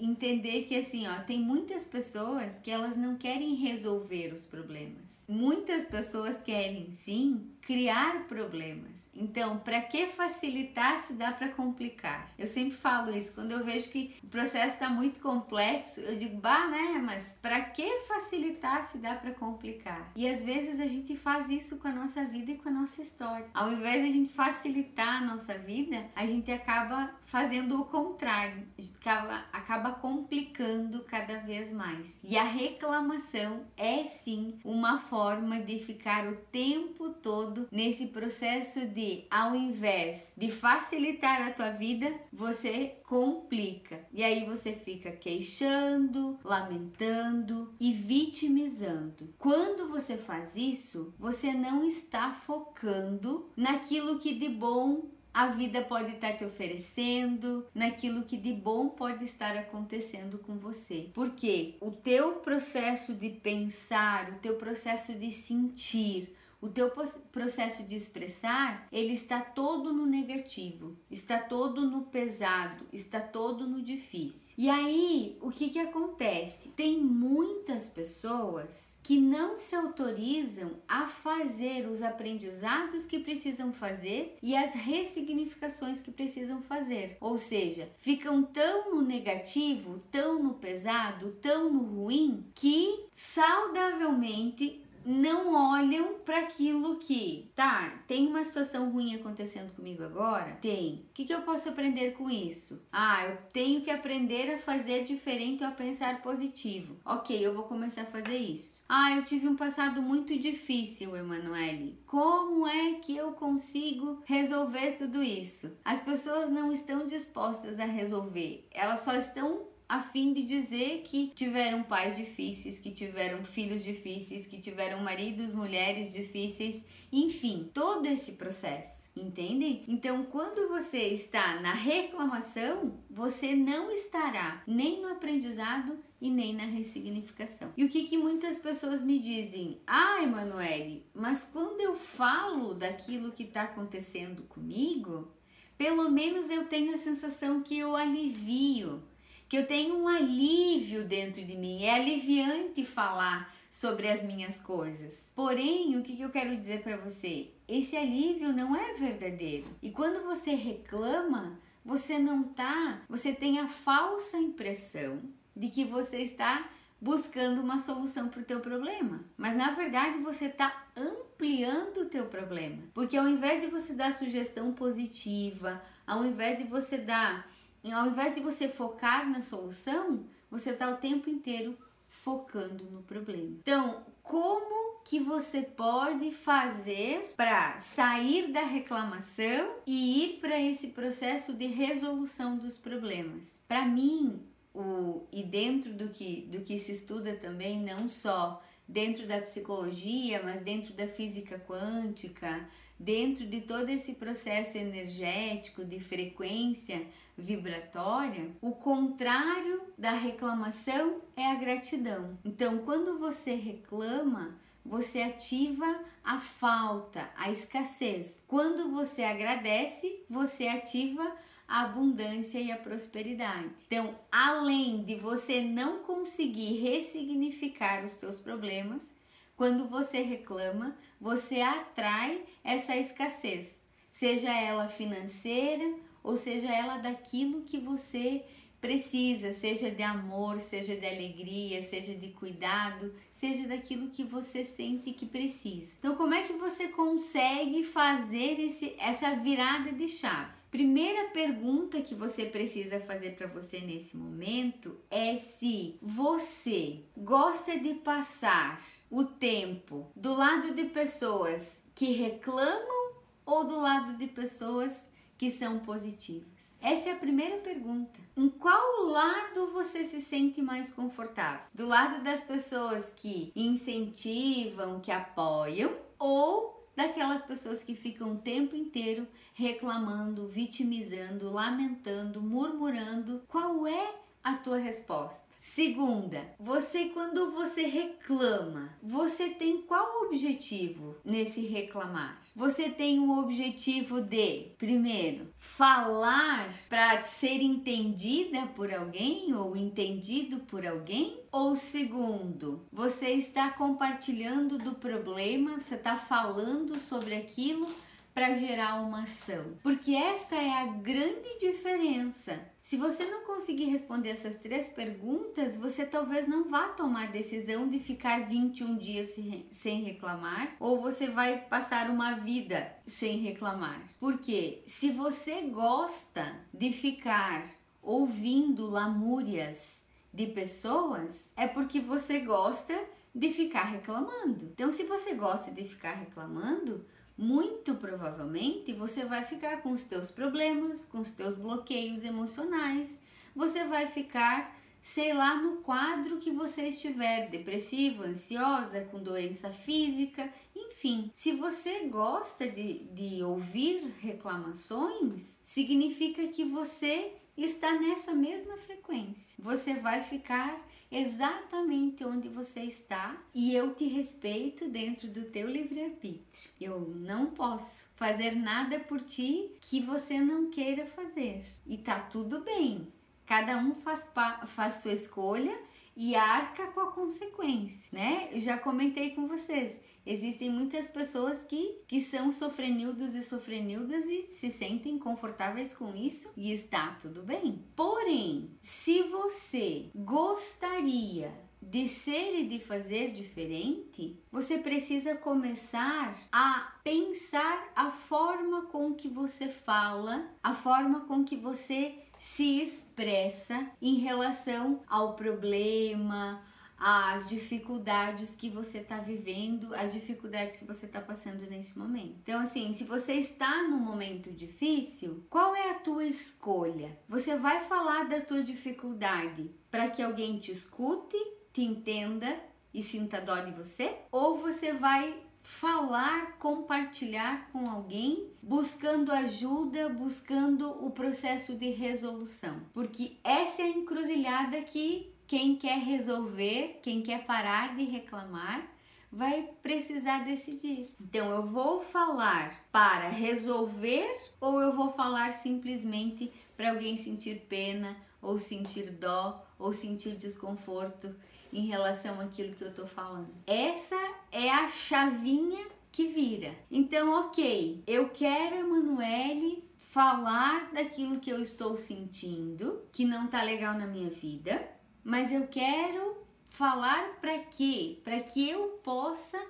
entender 0.00 0.62
que 0.62 0.76
assim, 0.76 1.06
ó, 1.06 1.20
tem 1.22 1.40
muitas 1.40 1.86
pessoas 1.86 2.58
que 2.60 2.70
elas 2.70 2.96
não 2.96 3.16
querem 3.16 3.54
resolver 3.54 4.32
os 4.32 4.44
problemas. 4.44 5.22
Muitas 5.28 5.84
pessoas 5.84 6.40
querem 6.42 6.90
sim 6.90 7.50
criar 7.62 8.24
problemas. 8.26 9.08
Então, 9.14 9.58
para 9.58 9.80
que 9.80 10.06
facilitar 10.06 10.98
se 10.98 11.14
dá 11.14 11.32
para 11.32 11.48
complicar? 11.48 12.28
Eu 12.38 12.46
sempre 12.46 12.76
falo 12.76 13.14
isso, 13.14 13.34
quando 13.34 13.52
eu 13.52 13.64
vejo 13.64 13.88
que 13.90 14.16
o 14.22 14.26
processo 14.26 14.74
está 14.74 14.88
muito 14.88 15.20
complexo, 15.20 16.00
eu 16.00 16.16
digo, 16.16 16.40
bah, 16.40 16.66
né, 16.68 17.00
mas 17.04 17.38
para 17.40 17.60
que 17.60 18.00
facilitar 18.00 18.84
se 18.84 18.98
dá 18.98 19.14
para 19.14 19.32
complicar? 19.32 20.10
E 20.16 20.28
às 20.28 20.42
vezes 20.42 20.80
a 20.80 20.88
gente 20.88 21.16
faz 21.16 21.48
isso 21.48 21.78
com 21.78 21.88
a 21.88 21.92
nossa 21.92 22.24
vida 22.24 22.50
e 22.50 22.56
com 22.56 22.68
a 22.68 22.72
nossa 22.72 23.00
história. 23.00 23.46
Ao 23.54 23.72
invés 23.72 24.02
de 24.02 24.08
a 24.08 24.12
gente 24.12 24.32
facilitar 24.32 25.22
a 25.22 25.26
nossa 25.26 25.56
vida, 25.56 26.06
a 26.16 26.26
gente 26.26 26.50
acaba 26.50 27.14
fazendo 27.24 27.80
o 27.80 27.84
contrário, 27.84 28.66
a 28.78 28.82
gente 28.82 28.96
acaba, 29.00 29.44
acaba 29.52 29.92
complicando 29.92 31.04
cada 31.04 31.38
vez 31.40 31.72
mais. 31.72 32.18
E 32.24 32.36
a 32.36 32.44
reclamação 32.44 33.64
é 33.76 34.04
sim 34.04 34.58
uma 34.64 34.98
forma 34.98 35.60
de 35.60 35.78
ficar 35.78 36.26
o 36.26 36.36
tempo 36.36 37.10
todo 37.10 37.51
todo 37.52 37.68
nesse 37.70 38.08
processo 38.08 38.86
de, 38.88 39.24
ao 39.30 39.54
invés 39.54 40.32
de 40.36 40.50
facilitar 40.50 41.42
a 41.42 41.52
tua 41.52 41.70
vida, 41.70 42.12
você 42.32 42.96
complica. 43.04 44.00
E 44.12 44.24
aí 44.24 44.44
você 44.46 44.72
fica 44.72 45.12
queixando, 45.12 46.38
lamentando 46.42 47.72
e 47.78 47.92
vitimizando. 47.92 49.34
Quando 49.38 49.88
você 49.88 50.16
faz 50.16 50.56
isso, 50.56 51.12
você 51.18 51.52
não 51.52 51.84
está 51.84 52.32
focando 52.32 53.50
naquilo 53.56 54.18
que 54.18 54.34
de 54.34 54.48
bom 54.48 55.10
a 55.34 55.46
vida 55.46 55.80
pode 55.80 56.12
estar 56.12 56.36
te 56.36 56.44
oferecendo, 56.44 57.66
naquilo 57.74 58.24
que 58.24 58.36
de 58.36 58.52
bom 58.52 58.90
pode 58.90 59.24
estar 59.24 59.56
acontecendo 59.56 60.38
com 60.38 60.58
você. 60.58 61.08
Porque 61.14 61.76
o 61.80 61.90
teu 61.90 62.34
processo 62.34 63.14
de 63.14 63.30
pensar, 63.30 64.30
o 64.30 64.38
teu 64.40 64.56
processo 64.56 65.14
de 65.14 65.30
sentir, 65.30 66.34
o 66.62 66.68
teu 66.68 66.92
processo 67.32 67.82
de 67.82 67.96
expressar, 67.96 68.86
ele 68.92 69.12
está 69.14 69.40
todo 69.40 69.92
no 69.92 70.06
negativo, 70.06 70.96
está 71.10 71.36
todo 71.38 71.90
no 71.90 72.02
pesado, 72.02 72.86
está 72.92 73.18
todo 73.18 73.66
no 73.66 73.82
difícil. 73.82 74.54
E 74.56 74.70
aí, 74.70 75.36
o 75.40 75.50
que 75.50 75.70
que 75.70 75.80
acontece? 75.80 76.68
Tem 76.68 77.00
muitas 77.02 77.88
pessoas 77.88 78.96
que 79.02 79.20
não 79.20 79.58
se 79.58 79.74
autorizam 79.74 80.76
a 80.86 81.08
fazer 81.08 81.88
os 81.88 82.00
aprendizados 82.00 83.04
que 83.06 83.18
precisam 83.18 83.72
fazer 83.72 84.36
e 84.40 84.54
as 84.54 84.72
ressignificações 84.72 86.00
que 86.00 86.12
precisam 86.12 86.62
fazer. 86.62 87.16
Ou 87.20 87.38
seja, 87.38 87.90
ficam 87.98 88.44
tão 88.44 88.94
no 88.94 89.02
negativo, 89.02 90.00
tão 90.12 90.40
no 90.40 90.54
pesado, 90.54 91.32
tão 91.42 91.72
no 91.72 91.82
ruim 91.82 92.46
que 92.54 93.06
saudavelmente 93.10 94.80
não 95.04 95.54
olham 95.54 96.14
para 96.24 96.38
aquilo 96.38 96.96
que, 96.96 97.50
tá, 97.54 98.02
tem 98.06 98.26
uma 98.26 98.44
situação 98.44 98.90
ruim 98.90 99.14
acontecendo 99.14 99.74
comigo 99.74 100.02
agora? 100.02 100.58
Tem. 100.60 101.06
O 101.10 101.12
que, 101.14 101.24
que 101.24 101.34
eu 101.34 101.42
posso 101.42 101.68
aprender 101.68 102.12
com 102.12 102.30
isso? 102.30 102.82
Ah, 102.92 103.26
eu 103.26 103.36
tenho 103.52 103.80
que 103.80 103.90
aprender 103.90 104.54
a 104.54 104.58
fazer 104.58 105.04
diferente 105.04 105.62
ou 105.62 105.68
a 105.68 105.72
pensar 105.72 106.22
positivo. 106.22 106.96
Ok, 107.04 107.38
eu 107.38 107.54
vou 107.54 107.64
começar 107.64 108.02
a 108.02 108.06
fazer 108.06 108.36
isso. 108.36 108.82
Ah, 108.88 109.16
eu 109.16 109.24
tive 109.24 109.48
um 109.48 109.56
passado 109.56 110.02
muito 110.02 110.38
difícil, 110.38 111.16
Emanuele. 111.16 111.98
Como 112.06 112.66
é 112.66 112.94
que 112.94 113.16
eu 113.16 113.32
consigo 113.32 114.22
resolver 114.24 114.92
tudo 114.92 115.22
isso? 115.22 115.76
As 115.84 116.02
pessoas 116.02 116.50
não 116.50 116.72
estão 116.72 117.06
dispostas 117.06 117.80
a 117.80 117.84
resolver, 117.84 118.66
elas 118.70 119.00
só 119.00 119.14
estão 119.14 119.71
a 119.88 120.00
fim 120.00 120.32
de 120.32 120.42
dizer 120.42 121.02
que 121.02 121.28
tiveram 121.34 121.82
pais 121.82 122.16
difíceis, 122.16 122.78
que 122.78 122.90
tiveram 122.90 123.44
filhos 123.44 123.82
difíceis, 123.82 124.46
que 124.46 124.60
tiveram 124.60 125.00
maridos, 125.00 125.52
mulheres 125.52 126.12
difíceis, 126.12 126.84
enfim, 127.12 127.70
todo 127.74 128.06
esse 128.06 128.32
processo, 128.32 129.10
entendem? 129.14 129.84
Então, 129.86 130.24
quando 130.24 130.68
você 130.68 131.08
está 131.08 131.60
na 131.60 131.72
reclamação, 131.72 132.98
você 133.10 133.54
não 133.54 133.90
estará 133.90 134.62
nem 134.66 135.02
no 135.02 135.08
aprendizado 135.08 135.98
e 136.20 136.30
nem 136.30 136.54
na 136.54 136.64
ressignificação. 136.64 137.72
E 137.76 137.84
o 137.84 137.88
que, 137.88 138.04
que 138.04 138.16
muitas 138.16 138.58
pessoas 138.58 139.02
me 139.02 139.18
dizem? 139.18 139.80
Ah, 139.86 140.22
Emanuele, 140.22 141.04
mas 141.12 141.44
quando 141.44 141.80
eu 141.80 141.94
falo 141.94 142.74
daquilo 142.74 143.32
que 143.32 143.42
está 143.42 143.64
acontecendo 143.64 144.42
comigo, 144.44 145.30
pelo 145.76 146.08
menos 146.10 146.48
eu 146.48 146.66
tenho 146.66 146.94
a 146.94 146.96
sensação 146.96 147.62
que 147.62 147.76
eu 147.76 147.96
alivio 147.96 149.02
que 149.52 149.58
eu 149.58 149.66
tenho 149.66 149.98
um 149.98 150.08
alívio 150.08 151.06
dentro 151.06 151.44
de 151.44 151.58
mim. 151.58 151.82
É 151.82 151.96
aliviante 151.96 152.86
falar 152.86 153.54
sobre 153.70 154.08
as 154.08 154.22
minhas 154.22 154.58
coisas. 154.58 155.30
Porém, 155.34 155.94
o 155.94 156.02
que 156.02 156.18
eu 156.18 156.30
quero 156.30 156.56
dizer 156.56 156.82
para 156.82 156.96
você? 156.96 157.50
Esse 157.68 157.94
alívio 157.94 158.50
não 158.50 158.74
é 158.74 158.94
verdadeiro. 158.94 159.66
E 159.82 159.90
quando 159.90 160.24
você 160.24 160.54
reclama, 160.54 161.60
você 161.84 162.18
não 162.18 162.44
tá, 162.44 163.02
você 163.06 163.34
tem 163.34 163.58
a 163.58 163.68
falsa 163.68 164.38
impressão 164.38 165.20
de 165.54 165.68
que 165.68 165.84
você 165.84 166.22
está 166.22 166.70
buscando 166.98 167.60
uma 167.60 167.78
solução 167.78 168.30
para 168.30 168.40
o 168.40 168.44
teu 168.44 168.60
problema. 168.60 169.22
Mas 169.36 169.54
na 169.54 169.72
verdade 169.72 170.16
você 170.20 170.46
está 170.46 170.86
ampliando 170.96 171.98
o 171.98 172.08
teu 172.08 172.24
problema. 172.24 172.84
Porque 172.94 173.18
ao 173.18 173.28
invés 173.28 173.60
de 173.60 173.66
você 173.66 173.92
dar 173.92 174.14
sugestão 174.14 174.72
positiva, 174.72 175.82
ao 176.06 176.24
invés 176.24 176.56
de 176.56 176.64
você 176.64 176.96
dar 176.96 177.51
ao 177.90 178.06
invés 178.06 178.34
de 178.34 178.40
você 178.40 178.68
focar 178.68 179.28
na 179.28 179.42
solução, 179.42 180.24
você 180.50 180.70
está 180.70 180.90
o 180.90 180.98
tempo 180.98 181.28
inteiro 181.30 181.76
focando 182.08 182.84
no 182.84 183.02
problema. 183.02 183.56
Então, 183.62 184.04
como 184.22 185.00
que 185.04 185.18
você 185.18 185.62
pode 185.62 186.30
fazer 186.30 187.34
para 187.36 187.78
sair 187.78 188.52
da 188.52 188.62
reclamação 188.62 189.76
e 189.86 190.24
ir 190.24 190.40
para 190.40 190.60
esse 190.60 190.88
processo 190.88 191.54
de 191.54 191.66
resolução 191.66 192.56
dos 192.56 192.76
problemas? 192.76 193.58
Para 193.66 193.84
mim, 193.84 194.40
o 194.74 195.26
e 195.32 195.42
dentro 195.42 195.92
do 195.92 196.08
que 196.10 196.42
do 196.50 196.60
que 196.60 196.78
se 196.78 196.92
estuda 196.92 197.34
também, 197.34 197.80
não 197.80 198.08
só 198.08 198.62
dentro 198.86 199.26
da 199.26 199.40
psicologia, 199.40 200.42
mas 200.42 200.60
dentro 200.60 200.92
da 200.92 201.06
física 201.06 201.58
quântica, 201.58 202.68
dentro 203.02 203.46
de 203.46 203.60
todo 203.62 203.88
esse 203.88 204.14
processo 204.14 204.78
energético 204.78 205.84
de 205.84 205.98
frequência 205.98 207.04
vibratória, 207.36 208.50
o 208.60 208.72
contrário 208.72 209.82
da 209.98 210.12
reclamação 210.12 211.20
é 211.36 211.50
a 211.50 211.56
gratidão. 211.56 212.38
Então, 212.44 212.78
quando 212.78 213.18
você 213.18 213.54
reclama, 213.54 214.56
você 214.84 215.22
ativa 215.22 216.00
a 216.24 216.38
falta, 216.38 217.28
a 217.36 217.50
escassez. 217.50 218.36
Quando 218.46 218.90
você 218.90 219.24
agradece, 219.24 220.24
você 220.28 220.68
ativa 220.68 221.36
a 221.66 221.82
abundância 221.82 222.58
e 222.58 222.70
a 222.70 222.76
prosperidade. 222.76 223.70
Então, 223.86 224.14
além 224.30 225.02
de 225.04 225.16
você 225.16 225.60
não 225.60 226.00
conseguir 226.00 226.80
ressignificar 226.80 228.04
os 228.04 228.12
seus 228.12 228.36
problemas, 228.36 229.12
quando 229.56 229.88
você 229.88 230.22
reclama, 230.22 230.96
você 231.20 231.60
atrai 231.60 232.44
essa 232.64 232.96
escassez, 232.96 233.80
seja 234.10 234.52
ela 234.52 234.88
financeira 234.88 235.94
ou 236.22 236.36
seja 236.36 236.72
ela 236.72 236.98
daquilo 236.98 237.62
que 237.62 237.78
você 237.78 238.44
precisa, 238.80 239.52
seja 239.52 239.92
de 239.92 240.02
amor, 240.02 240.60
seja 240.60 240.96
de 240.96 241.06
alegria, 241.06 241.80
seja 241.82 242.14
de 242.16 242.30
cuidado, 242.30 243.14
seja 243.32 243.68
daquilo 243.68 244.10
que 244.10 244.24
você 244.24 244.64
sente 244.64 245.12
que 245.12 245.24
precisa. 245.24 245.94
Então, 245.98 246.16
como 246.16 246.34
é 246.34 246.42
que 246.42 246.54
você 246.54 246.88
consegue 246.88 247.84
fazer 247.84 248.58
esse, 248.60 248.96
essa 248.98 249.36
virada 249.36 249.92
de 249.92 250.08
chave? 250.08 250.61
Primeira 250.72 251.28
pergunta 251.28 252.00
que 252.00 252.14
você 252.14 252.46
precisa 252.46 252.98
fazer 252.98 253.36
para 253.36 253.46
você 253.46 253.80
nesse 253.80 254.16
momento 254.16 254.96
é 255.10 255.36
se 255.36 255.98
você 256.00 257.04
gosta 257.14 257.78
de 257.78 257.92
passar 257.92 258.82
o 259.10 259.22
tempo 259.22 260.10
do 260.16 260.32
lado 260.32 260.74
de 260.74 260.84
pessoas 260.84 261.82
que 261.94 262.12
reclamam 262.12 263.16
ou 263.44 263.68
do 263.68 263.78
lado 263.78 264.16
de 264.16 264.28
pessoas 264.28 265.06
que 265.36 265.50
são 265.50 265.80
positivas. 265.80 266.48
Essa 266.80 267.10
é 267.10 267.12
a 267.12 267.16
primeira 267.16 267.58
pergunta. 267.58 268.18
Em 268.34 268.48
qual 268.48 269.04
lado 269.04 269.72
você 269.74 270.04
se 270.04 270.22
sente 270.22 270.62
mais 270.62 270.90
confortável? 270.90 271.66
Do 271.74 271.86
lado 271.86 272.24
das 272.24 272.44
pessoas 272.44 273.12
que 273.14 273.52
incentivam, 273.54 275.00
que 275.00 275.12
apoiam 275.12 275.94
ou 276.18 276.81
daquelas 276.94 277.42
pessoas 277.42 277.82
que 277.82 277.94
ficam 277.94 278.32
o 278.32 278.38
tempo 278.38 278.76
inteiro 278.76 279.26
reclamando, 279.54 280.46
vitimizando, 280.46 281.50
lamentando, 281.50 282.40
murmurando. 282.40 283.42
Qual 283.48 283.86
é 283.86 284.14
a 284.42 284.54
tua 284.54 284.78
resposta? 284.78 285.41
Segunda, 285.62 286.44
você 286.58 287.10
quando 287.10 287.52
você 287.52 287.82
reclama, 287.82 288.98
você 289.00 289.50
tem 289.50 289.80
qual 289.82 290.24
objetivo 290.24 291.16
nesse 291.24 291.64
reclamar? 291.64 292.42
Você 292.54 292.90
tem 292.90 293.20
um 293.20 293.38
objetivo 293.38 294.20
de, 294.20 294.72
primeiro, 294.76 295.54
falar 295.56 296.74
para 296.88 297.22
ser 297.22 297.62
entendida 297.62 298.66
por 298.74 298.92
alguém 298.92 299.54
ou 299.54 299.76
entendido 299.76 300.58
por 300.66 300.84
alguém? 300.84 301.40
Ou 301.52 301.76
segundo, 301.76 302.84
você 302.92 303.30
está 303.30 303.70
compartilhando 303.70 304.78
do 304.78 304.96
problema, 304.96 305.78
você 305.78 305.94
está 305.94 306.18
falando 306.18 306.96
sobre 306.98 307.36
aquilo 307.36 307.88
para 308.34 308.56
gerar 308.56 309.02
uma 309.02 309.22
ação? 309.22 309.76
Porque 309.82 310.14
essa 310.14 310.56
é 310.56 310.70
a 310.70 310.86
grande 310.86 311.58
diferença 311.58 312.72
se 312.82 312.96
você 312.96 313.24
não 313.26 313.44
conseguir 313.44 313.84
responder 313.84 314.30
essas 314.30 314.56
três 314.56 314.90
perguntas, 314.90 315.76
você 315.76 316.04
talvez 316.04 316.48
não 316.48 316.68
vá 316.68 316.88
tomar 316.88 317.28
a 317.28 317.30
decisão 317.30 317.88
de 317.88 318.00
ficar 318.00 318.44
21 318.48 318.98
dias 318.98 319.36
sem 319.70 320.02
reclamar 320.02 320.74
ou 320.80 321.00
você 321.00 321.30
vai 321.30 321.60
passar 321.60 322.10
uma 322.10 322.34
vida 322.34 322.92
sem 323.06 323.38
reclamar. 323.38 324.02
Porque 324.18 324.82
se 324.84 325.12
você 325.12 325.62
gosta 325.68 326.56
de 326.74 326.92
ficar 326.92 327.70
ouvindo 328.02 328.84
lamúrias 328.86 330.04
de 330.34 330.48
pessoas, 330.48 331.52
é 331.56 331.68
porque 331.68 332.00
você 332.00 332.40
gosta 332.40 333.00
de 333.32 333.52
ficar 333.52 333.84
reclamando. 333.84 334.64
Então, 334.64 334.90
se 334.90 335.04
você 335.04 335.34
gosta 335.34 335.70
de 335.70 335.84
ficar 335.84 336.14
reclamando, 336.14 337.06
muito 337.42 337.96
provavelmente 337.96 338.92
você 338.92 339.24
vai 339.24 339.44
ficar 339.44 339.82
com 339.82 339.90
os 339.90 340.04
teus 340.04 340.30
problemas, 340.30 341.04
com 341.04 341.18
os 341.18 341.32
teus 341.32 341.56
bloqueios 341.56 342.24
emocionais, 342.24 343.18
você 343.54 343.84
vai 343.84 344.06
ficar, 344.06 344.72
sei 345.02 345.34
lá, 345.34 345.60
no 345.60 345.78
quadro 345.78 346.38
que 346.38 346.52
você 346.52 346.84
estiver, 346.88 347.50
depressiva, 347.50 348.24
ansiosa, 348.24 349.04
com 349.06 349.20
doença 349.22 349.70
física, 349.70 350.48
enfim. 350.74 351.30
Se 351.34 351.52
você 351.52 352.06
gosta 352.06 352.68
de, 352.68 353.00
de 353.12 353.42
ouvir 353.42 354.14
reclamações, 354.20 355.60
significa 355.64 356.46
que 356.48 356.64
você 356.64 357.34
está 357.56 357.98
nessa 358.00 358.32
mesma 358.32 358.76
frequência. 358.78 359.54
Você 359.58 359.94
vai 359.96 360.22
ficar 360.22 360.80
exatamente 361.10 362.24
onde 362.24 362.48
você 362.48 362.80
está 362.80 363.36
e 363.52 363.74
eu 363.74 363.94
te 363.94 364.06
respeito 364.06 364.88
dentro 364.88 365.28
do 365.28 365.44
teu 365.44 365.68
livre-arbítrio. 365.68 366.70
Eu 366.80 367.00
não 367.00 367.46
posso 367.46 368.08
fazer 368.16 368.52
nada 368.52 368.98
por 369.00 369.20
ti 369.20 369.72
que 369.80 370.00
você 370.00 370.40
não 370.40 370.70
queira 370.70 371.04
fazer. 371.04 371.64
E 371.84 371.98
tá 371.98 372.20
tudo 372.20 372.60
bem. 372.60 373.06
Cada 373.52 373.76
um 373.76 373.94
faz, 373.94 374.26
faz 374.68 374.94
sua 375.02 375.12
escolha 375.12 375.78
e 376.16 376.34
arca 376.34 376.86
com 376.86 377.00
a 377.00 377.12
consequência, 377.12 378.08
né? 378.10 378.48
Eu 378.50 378.62
já 378.62 378.78
comentei 378.78 379.32
com 379.32 379.46
vocês. 379.46 380.00
Existem 380.24 380.70
muitas 380.70 381.06
pessoas 381.08 381.62
que, 381.62 382.00
que 382.08 382.18
são 382.18 382.50
sofrenildos 382.50 383.34
e 383.34 383.42
sofrenildas 383.42 384.24
e 384.24 384.40
se 384.40 384.70
sentem 384.70 385.18
confortáveis 385.18 385.92
com 385.92 386.16
isso 386.16 386.50
e 386.56 386.72
está 386.72 387.18
tudo 387.20 387.42
bem. 387.42 387.84
Porém, 387.94 388.70
se 388.80 389.22
você 389.24 390.08
gostaria 390.14 391.52
de 391.82 392.08
ser 392.08 392.58
e 392.58 392.66
de 392.66 392.78
fazer 392.78 393.32
diferente, 393.32 394.40
você 394.50 394.78
precisa 394.78 395.34
começar 395.34 396.38
a 396.50 396.90
pensar 397.04 397.92
a 397.94 398.10
forma 398.10 398.86
com 398.86 399.12
que 399.12 399.28
você 399.28 399.68
fala, 399.68 400.48
a 400.62 400.74
forma 400.74 401.26
com 401.26 401.44
que 401.44 401.56
você 401.56 402.21
se 402.42 402.82
expressa 402.82 403.88
em 404.02 404.16
relação 404.16 405.00
ao 405.06 405.34
problema, 405.34 406.60
às 406.98 407.48
dificuldades 407.48 408.56
que 408.56 408.68
você 408.68 408.98
está 408.98 409.18
vivendo, 409.18 409.94
as 409.94 410.12
dificuldades 410.12 410.76
que 410.76 410.84
você 410.84 411.06
está 411.06 411.20
passando 411.20 411.64
nesse 411.70 411.96
momento. 411.96 412.40
Então, 412.42 412.58
assim, 412.58 412.92
se 412.94 413.04
você 413.04 413.34
está 413.34 413.84
num 413.84 414.00
momento 414.00 414.50
difícil, 414.50 415.46
qual 415.48 415.76
é 415.76 415.90
a 415.90 416.00
tua 416.00 416.24
escolha? 416.24 417.16
Você 417.28 417.56
vai 417.56 417.84
falar 417.84 418.24
da 418.24 418.40
tua 418.40 418.64
dificuldade 418.64 419.70
para 419.88 420.10
que 420.10 420.20
alguém 420.20 420.58
te 420.58 420.72
escute, 420.72 421.36
te 421.72 421.82
entenda 421.84 422.58
e 422.92 423.02
sinta 423.02 423.40
dó 423.40 423.60
de 423.60 423.70
você? 423.70 424.16
Ou 424.32 424.58
você 424.58 424.92
vai 424.92 425.41
falar, 425.62 426.58
compartilhar 426.58 427.68
com 427.70 427.88
alguém, 427.88 428.50
buscando 428.62 429.32
ajuda, 429.32 430.08
buscando 430.08 430.90
o 431.04 431.10
processo 431.10 431.74
de 431.74 431.90
resolução? 431.90 432.82
Porque 432.92 433.38
essa 433.44 433.82
é 433.82 433.86
a 433.86 433.90
encruzilhada 433.90 434.82
que 434.82 435.32
quem 435.46 435.76
quer 435.76 435.98
resolver, 435.98 437.00
quem 437.02 437.22
quer 437.22 437.44
parar 437.44 437.94
de 437.94 438.04
reclamar, 438.04 438.88
vai 439.30 439.68
precisar 439.82 440.44
decidir. 440.44 441.14
Então, 441.20 441.50
eu 441.50 441.62
vou 441.62 442.02
falar 442.02 442.84
para 442.92 443.28
resolver 443.28 444.26
ou 444.60 444.80
eu 444.80 444.94
vou 444.94 445.12
falar 445.12 445.54
simplesmente 445.54 446.52
para 446.76 446.90
alguém 446.90 447.16
sentir 447.16 447.66
pena 447.68 448.16
ou 448.42 448.58
sentir 448.58 449.10
dó 449.10 449.64
ou 449.78 449.92
sentir 449.92 450.36
desconforto 450.36 451.34
em 451.72 451.86
relação 451.86 452.40
àquilo 452.40 452.74
que 452.74 452.84
eu 452.84 452.92
tô 452.92 453.06
falando. 453.06 453.48
Essa 453.66 454.18
é 454.50 454.70
a 454.70 454.88
chavinha 454.88 455.86
que 456.10 456.28
vira. 456.28 456.74
Então, 456.90 457.32
ok, 457.40 458.02
eu 458.06 458.28
quero, 458.28 458.76
Emanuele, 458.76 459.82
falar 459.98 460.92
daquilo 460.92 461.40
que 461.40 461.50
eu 461.50 461.62
estou 461.62 461.96
sentindo, 461.96 463.00
que 463.10 463.24
não 463.24 463.46
tá 463.46 463.62
legal 463.62 463.94
na 463.94 464.06
minha 464.06 464.28
vida 464.28 464.92
mas 465.24 465.52
eu 465.52 465.66
quero 465.68 466.36
falar 466.68 467.36
para 467.40 467.58
quê? 467.58 468.18
Para 468.24 468.40
que 468.40 468.68
eu 468.68 469.00
possa 469.04 469.60